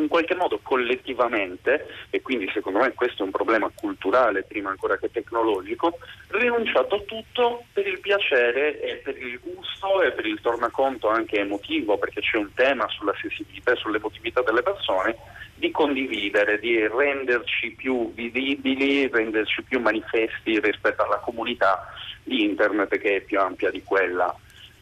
in 0.00 0.08
qualche 0.08 0.34
modo 0.34 0.58
collettivamente, 0.62 1.86
e 2.10 2.20
quindi 2.20 2.50
secondo 2.52 2.80
me 2.80 2.92
questo 2.94 3.22
è 3.22 3.26
un 3.26 3.30
problema 3.30 3.70
culturale 3.74 4.42
prima 4.42 4.70
ancora 4.70 4.98
che 4.98 5.10
tecnologico, 5.10 5.98
rinunciato 6.28 6.96
a 6.96 7.00
tutto 7.00 7.64
per 7.72 7.86
il 7.86 8.00
piacere 8.00 8.80
e 8.80 8.96
per 8.96 9.16
il 9.16 9.38
gusto 9.40 10.02
e 10.02 10.12
per 10.12 10.26
il 10.26 10.40
tornaconto 10.40 11.08
anche 11.08 11.38
emotivo, 11.38 11.98
perché 11.98 12.20
c'è 12.20 12.38
un 12.38 12.52
tema 12.54 12.88
sulla 12.88 13.14
sensibilità 13.20 13.72
e 13.72 13.76
sull'emotività 13.76 14.42
delle 14.42 14.62
persone, 14.62 15.16
di 15.54 15.70
condividere, 15.70 16.58
di 16.58 16.86
renderci 16.88 17.70
più 17.70 18.12
visibili, 18.12 19.08
renderci 19.08 19.62
più 19.62 19.80
manifesti 19.80 20.58
rispetto 20.58 21.04
alla 21.04 21.18
comunità 21.18 21.86
di 22.24 22.42
internet 22.42 22.98
che 22.98 23.16
è 23.16 23.20
più 23.20 23.38
ampia 23.38 23.70
di 23.70 23.82
quella 23.84 24.34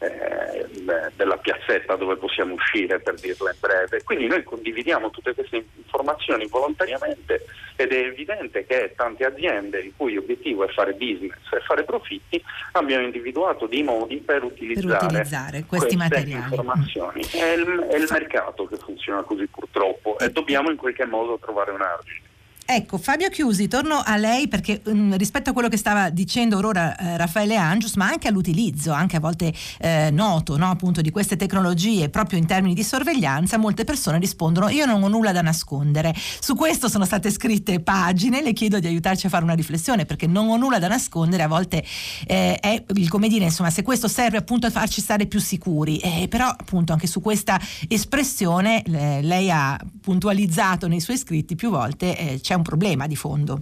eh, 0.03 1.11
della 1.15 1.37
piazzetta 1.37 1.95
dove 1.95 2.17
possiamo 2.17 2.53
uscire 2.53 2.99
per 2.99 3.15
dirla 3.15 3.51
in 3.51 3.57
breve. 3.59 4.03
Quindi 4.03 4.27
noi 4.27 4.43
condividiamo 4.43 5.09
tutte 5.09 5.33
queste 5.33 5.65
informazioni 5.75 6.47
volontariamente 6.47 7.45
ed 7.75 7.91
è 7.91 7.97
evidente 7.97 8.65
che 8.65 8.93
tante 8.95 9.25
aziende 9.25 9.79
il 9.79 9.93
cui 9.95 10.17
obiettivo 10.17 10.63
è 10.63 10.71
fare 10.71 10.93
business 10.93 11.51
e 11.51 11.59
fare 11.65 11.83
profitti 11.83 12.41
abbiano 12.73 13.03
individuato 13.03 13.65
dei 13.65 13.83
modi 13.83 14.17
per 14.17 14.43
utilizzare, 14.43 14.97
per 14.97 15.05
utilizzare 15.05 15.63
questi 15.65 15.95
materiali. 15.95 16.43
informazioni. 16.43 17.21
È 17.21 17.53
il, 17.53 17.87
è 17.89 17.95
il 17.95 18.07
mercato 18.11 18.65
che 18.65 18.77
funziona 18.77 19.23
così 19.23 19.47
purtroppo 19.47 20.17
e 20.19 20.29
dobbiamo 20.29 20.69
in 20.69 20.77
qualche 20.77 21.05
modo 21.05 21.37
trovare 21.39 21.71
un 21.71 21.81
argine. 21.81 22.22
Ecco, 22.65 22.97
Fabio 22.97 23.27
Chiusi, 23.29 23.67
torno 23.67 24.01
a 24.03 24.15
lei 24.15 24.47
perché 24.47 24.79
um, 24.85 25.17
rispetto 25.17 25.49
a 25.49 25.53
quello 25.53 25.67
che 25.67 25.75
stava 25.75 26.09
dicendo 26.09 26.57
ora 26.57 26.95
eh, 26.95 27.17
Raffaele 27.17 27.57
Angius, 27.57 27.95
ma 27.95 28.07
anche 28.07 28.29
all'utilizzo, 28.29 28.93
anche 28.93 29.17
a 29.17 29.19
volte 29.19 29.53
eh, 29.79 30.09
noto, 30.11 30.55
no, 30.55 30.69
appunto, 30.69 31.01
di 31.01 31.11
queste 31.11 31.35
tecnologie 31.35 32.07
proprio 32.07 32.39
in 32.39 32.45
termini 32.45 32.73
di 32.73 32.81
sorveglianza, 32.81 33.57
molte 33.57 33.83
persone 33.83 34.17
rispondono 34.17 34.69
io 34.69 34.85
non 34.85 35.03
ho 35.03 35.09
nulla 35.09 35.33
da 35.33 35.41
nascondere. 35.41 36.15
Su 36.15 36.55
questo 36.55 36.87
sono 36.87 37.03
state 37.03 37.31
scritte 37.31 37.81
pagine, 37.81 38.41
le 38.41 38.53
chiedo 38.53 38.79
di 38.79 38.87
aiutarci 38.87 39.25
a 39.25 39.29
fare 39.29 39.43
una 39.43 39.55
riflessione 39.55 40.05
perché 40.05 40.25
non 40.25 40.47
ho 40.47 40.55
nulla 40.55 40.79
da 40.79 40.87
nascondere, 40.87 41.43
a 41.43 41.47
volte 41.47 41.83
eh, 42.25 42.55
è 42.55 42.83
come 43.09 43.27
dire, 43.27 43.43
insomma, 43.43 43.71
se 43.71 43.81
questo 43.83 44.07
serve 44.07 44.37
appunto 44.37 44.67
a 44.67 44.69
farci 44.69 45.01
stare 45.01 45.25
più 45.25 45.41
sicuri, 45.41 45.97
eh, 45.97 46.27
però 46.29 46.47
appunto 46.47 46.93
anche 46.93 47.07
su 47.07 47.19
questa 47.19 47.59
espressione 47.89 48.83
lei 48.85 49.51
ha 49.51 49.77
puntualizzato 50.01 50.87
nei 50.87 51.01
suoi 51.01 51.17
scritti 51.17 51.55
più 51.55 51.69
volte, 51.69 52.17
eh, 52.17 52.41
c'è 52.53 52.55
un 52.55 52.61
problema 52.61 53.07
di 53.07 53.15
fondo. 53.15 53.61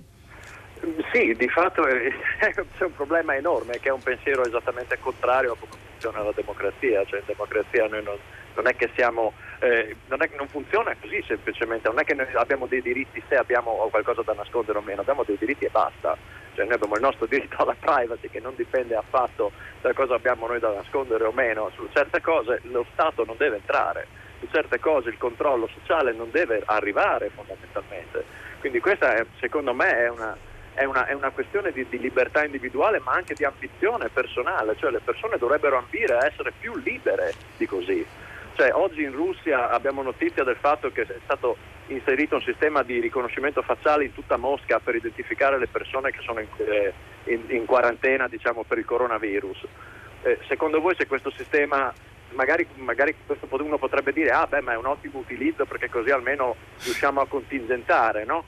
Sì, 1.13 1.33
di 1.37 1.47
fatto 1.47 1.83
c'è 1.87 2.83
un 2.83 2.95
problema 2.95 3.35
enorme 3.35 3.79
che 3.79 3.87
è 3.87 3.91
un 3.91 4.01
pensiero 4.01 4.43
esattamente 4.43 4.97
contrario 4.99 5.53
a 5.53 5.55
come 5.57 5.71
funziona 5.91 6.23
la 6.23 6.33
democrazia, 6.35 7.05
cioè 7.05 7.19
in 7.19 7.25
democrazia 7.25 7.87
noi 7.87 8.03
non, 8.03 8.17
non 8.55 8.67
è 8.67 8.75
che 8.75 8.89
siamo, 8.95 9.33
eh, 9.59 9.95
non, 10.07 10.21
è, 10.21 10.29
non, 10.35 10.47
funziona 10.47 10.95
così 10.99 11.23
semplicemente, 11.25 11.87
non 11.87 11.99
è 11.99 12.03
che 12.03 12.15
noi 12.15 12.25
abbiamo 12.33 12.65
dei 12.65 12.81
diritti 12.81 13.23
se 13.29 13.35
abbiamo 13.35 13.87
qualcosa 13.89 14.23
da 14.23 14.33
nascondere 14.33 14.79
o 14.79 14.81
meno, 14.81 15.01
abbiamo 15.01 15.23
dei 15.23 15.37
diritti 15.37 15.65
e 15.65 15.69
basta, 15.69 16.17
cioè 16.55 16.65
noi 16.65 16.73
abbiamo 16.73 16.95
il 16.95 17.01
nostro 17.01 17.27
diritto 17.27 17.61
alla 17.61 17.75
privacy 17.79 18.29
che 18.29 18.39
non 18.39 18.55
dipende 18.55 18.95
affatto 18.95 19.51
da 19.81 19.93
cosa 19.93 20.15
abbiamo 20.15 20.47
noi 20.47 20.59
da 20.59 20.73
nascondere 20.73 21.23
o 21.23 21.31
meno, 21.31 21.71
su 21.75 21.87
certe 21.93 22.19
cose 22.19 22.59
lo 22.63 22.85
Stato 22.91 23.23
non 23.23 23.37
deve 23.37 23.57
entrare, 23.57 24.07
su 24.39 24.47
certe 24.51 24.79
cose 24.79 25.09
il 25.09 25.17
controllo 25.17 25.69
sociale 25.79 26.11
non 26.11 26.31
deve 26.31 26.63
arrivare 26.65 27.29
fondamentalmente. 27.29 28.40
Quindi 28.61 28.79
questa 28.79 29.15
è, 29.15 29.25
secondo 29.39 29.73
me 29.73 29.89
è 29.89 30.07
una, 30.07 30.37
è 30.75 30.83
una, 30.83 31.07
è 31.07 31.13
una 31.13 31.31
questione 31.31 31.71
di, 31.71 31.83
di, 31.89 31.97
libertà 31.97 32.45
individuale 32.45 32.99
ma 32.99 33.13
anche 33.13 33.33
di 33.33 33.43
ambizione 33.43 34.09
personale, 34.09 34.75
cioè 34.77 34.91
le 34.91 35.01
persone 35.03 35.39
dovrebbero 35.39 35.79
ambire 35.79 36.15
a 36.15 36.25
essere 36.27 36.53
più 36.57 36.77
libere 36.77 37.33
di 37.57 37.65
così. 37.65 38.05
Cioè, 38.53 38.71
oggi 38.73 39.01
in 39.01 39.13
Russia 39.13 39.71
abbiamo 39.71 40.03
notizia 40.03 40.43
del 40.43 40.57
fatto 40.57 40.91
che 40.91 41.01
è 41.01 41.19
stato 41.23 41.57
inserito 41.87 42.35
un 42.35 42.41
sistema 42.41 42.83
di 42.83 42.99
riconoscimento 42.99 43.63
facciale 43.63 44.05
in 44.05 44.13
tutta 44.13 44.37
Mosca 44.37 44.79
per 44.79 44.93
identificare 44.93 45.57
le 45.57 45.67
persone 45.67 46.11
che 46.11 46.19
sono 46.21 46.39
in, 46.39 46.47
eh, 46.57 46.93
in, 47.25 47.41
in 47.47 47.65
quarantena 47.65 48.27
diciamo, 48.27 48.63
per 48.63 48.77
il 48.77 48.85
coronavirus. 48.85 49.65
Eh, 50.21 50.37
secondo 50.47 50.79
voi 50.79 50.93
se 50.95 51.07
questo 51.07 51.31
sistema 51.31 51.91
magari, 52.31 52.67
magari 52.75 53.15
uno 53.49 53.77
potrebbe 53.77 54.13
dire 54.13 54.31
ah 54.31 54.47
beh 54.47 54.61
ma 54.61 54.73
è 54.73 54.77
un 54.77 54.85
ottimo 54.85 55.19
utilizzo 55.19 55.65
perché 55.65 55.89
così 55.89 56.09
almeno 56.09 56.55
riusciamo 56.83 57.21
a 57.21 57.27
contingentare, 57.27 58.25
no? 58.25 58.43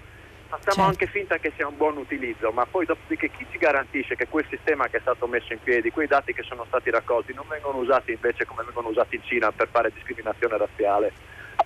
Facciamo 0.48 0.88
certo. 0.88 0.90
anche 0.90 1.08
finta 1.08 1.38
che 1.40 1.52
sia 1.56 1.68
un 1.68 1.78
buon 1.78 1.98
utilizzo, 1.98 2.52
ma 2.52 2.66
poi 2.68 2.86
dopodiché 2.86 3.32
chi 3.32 3.44
ci 3.52 3.58
garantisce 3.58 4.16
che 4.16 4.28
quel 4.28 4.46
sistema 4.48 4.88
che 4.88 4.98
è 4.98 5.02
stato 5.02 5.26
messo 5.26 5.52
in 5.52 5.60
piedi, 5.64 5.90
quei 5.90 6.06
dati 6.06 6.32
che 6.32 6.44
sono 6.44 6.64
stati 6.68 6.92
raccolti, 6.92 7.34
non 7.34 7.48
vengono 7.50 7.80
usati 7.80 8.12
invece 8.12 8.46
come 8.46 8.64
vengono 8.64 8.90
usati 8.90 9.16
in 9.16 9.24
Cina 9.24 9.52
per 9.52 9.70
fare 9.72 9.92
discriminazione 9.92 10.56
razziale, 10.56 11.12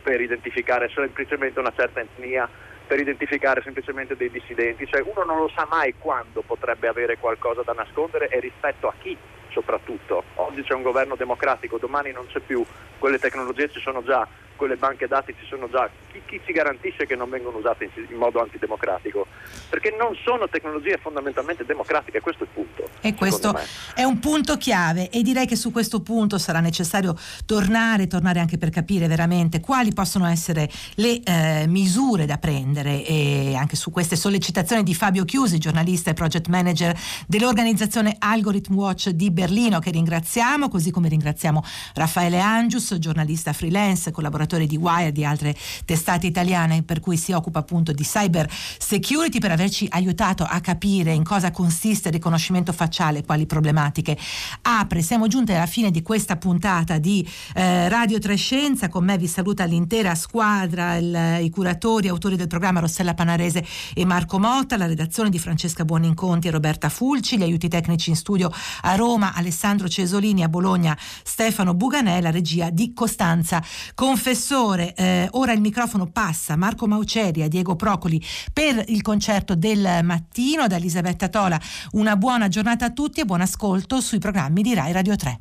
per 0.02 0.22
identificare 0.22 0.90
semplicemente 0.94 1.60
una 1.60 1.74
certa 1.76 2.00
etnia, 2.00 2.48
per 2.88 3.02
identificare 3.02 3.62
semplicemente 3.62 4.16
dei 4.16 4.32
dissidenti, 4.32 4.88
cioè 4.88 5.02
uno 5.02 5.26
non 5.26 5.38
lo 5.38 5.52
sa 5.54 5.68
mai 5.70 5.94
quando 6.00 6.42
potrebbe 6.42 6.88
avere 6.88 7.18
qualcosa 7.18 7.64
da 7.64 7.74
nascondere 7.74 8.30
e 8.30 8.40
rispetto 8.40 8.88
a 8.88 8.94
chi 9.00 9.18
soprattutto. 9.52 10.24
Oggi 10.36 10.64
c'è 10.64 10.74
un 10.74 10.84
governo 10.84 11.16
democratico, 11.16 11.78
domani 11.78 12.12
non 12.12 12.28
c'è 12.28 12.40
più, 12.40 12.66
quelle 13.00 13.20
tecnologie 13.20 13.70
ci 13.70 13.80
sono 13.80 14.04
già, 14.04 14.28
quelle 14.56 14.76
banche 14.76 15.08
dati 15.08 15.36
ci 15.38 15.46
sono 15.46 15.70
già, 15.70 15.90
chi, 16.26 16.38
chi 16.38 16.42
ci 16.46 16.52
garantisce 16.52 17.06
che 17.06 17.16
non 17.16 17.30
vengono 17.30 17.58
usate 17.58 17.86
in, 17.86 18.06
in, 18.10 18.18
modo 18.18 18.42
antidemocratico? 18.42 19.28
Perché 19.70 19.96
non 19.98 20.16
sono 20.24 20.48
tecnologie 20.48 20.98
fondamentalmente 21.02 21.66
democratiche, 21.66 22.20
questo 22.20 22.44
è 22.44 22.48
il 22.48 22.54
punto. 22.54 22.90
E 23.02 23.14
questo 23.14 23.58
è 23.94 24.04
un 24.04 24.20
punto 24.20 24.58
chiave 24.58 25.10
e 25.10 25.22
direi 25.22 25.46
che 25.46 25.56
su 25.56 25.72
questo 25.72 26.02
punto 26.02 26.38
sarà 26.38 26.60
necessario 26.60 27.16
tornare, 27.46 28.08
tornare 28.08 28.40
anche 28.40 28.58
per 28.58 28.70
capire 28.70 29.08
veramente 29.08 29.60
quali 29.60 29.94
possono 29.94 30.28
essere 30.28 30.70
le 30.96 31.22
eh, 31.24 31.66
misure 31.68 32.26
da 32.26 32.38
prendere 32.38 33.06
e 33.06 33.56
anche 33.56 33.76
su 33.76 33.92
queste 33.92 34.16
sollecitazioni 34.16 34.84
di 34.84 34.94
Fabio 34.94 35.26
Chiusi, 35.26 35.58
giornalista 35.58 36.12
e 36.12 36.14
project 36.14 36.48
manager 36.48 36.98
dell'organizzazione 37.28 38.16
Algorithm 38.20 38.76
Watch 38.76 39.10
di 39.10 39.32
Berlino 39.32 39.80
che 39.80 39.92
ringraziamo, 39.92 40.70
così 40.70 40.92
come 40.92 41.10
ringraziamo 41.10 41.64
Raffaele 41.94 42.40
Angius, 42.40 42.96
giornalista 42.98 43.54
freelance, 43.54 44.12
collaboratore 44.12 44.38
collaboratore 44.38 44.66
di 44.66 44.78
Wire 44.78 45.08
e 45.08 45.12
di 45.12 45.26
altre 45.26 45.56
testate 45.86 46.07
italiane 46.16 46.84
per 46.84 47.00
cui 47.00 47.18
si 47.18 47.32
occupa 47.34 47.60
appunto 47.60 47.92
di 47.92 48.04
cyber 48.04 48.50
security 48.78 49.40
per 49.40 49.52
averci 49.52 49.88
aiutato 49.90 50.44
a 50.44 50.60
capire 50.62 51.12
in 51.12 51.24
cosa 51.24 51.52
consiste 51.52 52.08
il 52.08 52.14
riconoscimento 52.14 52.72
facciale, 52.72 53.24
quali 53.24 53.46
problematiche 53.46 54.18
apre. 54.62 55.02
Siamo 55.02 55.28
giunti 55.28 55.52
alla 55.52 55.66
fine 55.66 55.92
di 55.92 56.02
questa 56.02 56.38
puntata 56.38 56.98
di 56.98 57.28
eh, 57.54 57.90
Radio 57.90 58.20
Trescenza, 58.20 58.88
con 58.90 59.04
me 59.04 59.18
vi 59.18 59.28
saluta 59.28 59.66
l'intera 59.66 60.16
squadra, 60.16 60.96
il, 60.96 61.40
i 61.42 61.50
curatori, 61.50 62.08
autori 62.08 62.36
del 62.36 62.48
programma 62.48 62.80
Rossella 62.80 63.14
Panarese 63.14 63.66
e 63.94 64.06
Marco 64.06 64.40
Motta, 64.40 64.78
la 64.78 64.88
redazione 64.88 65.30
di 65.30 65.40
Francesca 65.40 65.86
Buoninconti 65.86 66.48
e 66.48 66.52
Roberta 66.52 66.90
Fulci, 66.90 67.38
gli 67.38 67.44
aiuti 67.44 67.68
tecnici 67.68 68.10
in 68.10 68.16
studio 68.16 68.52
a 68.82 68.96
Roma, 68.96 69.34
Alessandro 69.34 69.88
Cesolini, 69.88 70.44
a 70.44 70.50
Bologna 70.50 70.98
Stefano 71.24 71.74
Buganè, 71.74 72.22
la 72.22 72.32
regia 72.32 72.70
di 72.70 72.94
Costanza 72.94 73.64
professore, 73.96 74.94
eh, 74.94 75.28
ora 75.32 75.52
il 75.52 75.62
microfono 75.62 75.97
passa 76.06 76.54
a 76.54 76.56
Marco 76.56 76.86
Mauceri, 76.86 77.42
a 77.42 77.48
Diego 77.48 77.76
Procoli 77.76 78.24
per 78.54 78.84
il 78.88 79.02
concerto 79.02 79.56
del 79.56 80.00
mattino, 80.04 80.68
da 80.68 80.76
Elisabetta 80.76 81.28
Tola. 81.28 81.60
Una 81.94 82.16
buona 82.16 82.48
giornata 82.48 82.86
a 82.86 82.92
tutti 82.92 83.22
e 83.22 83.26
buon 83.26 83.42
ascolto 83.42 84.00
sui 84.00 84.20
programmi 84.20 84.62
di 84.62 84.76
Rai 84.76 84.92
Radio 84.92 85.16
3. 85.16 85.40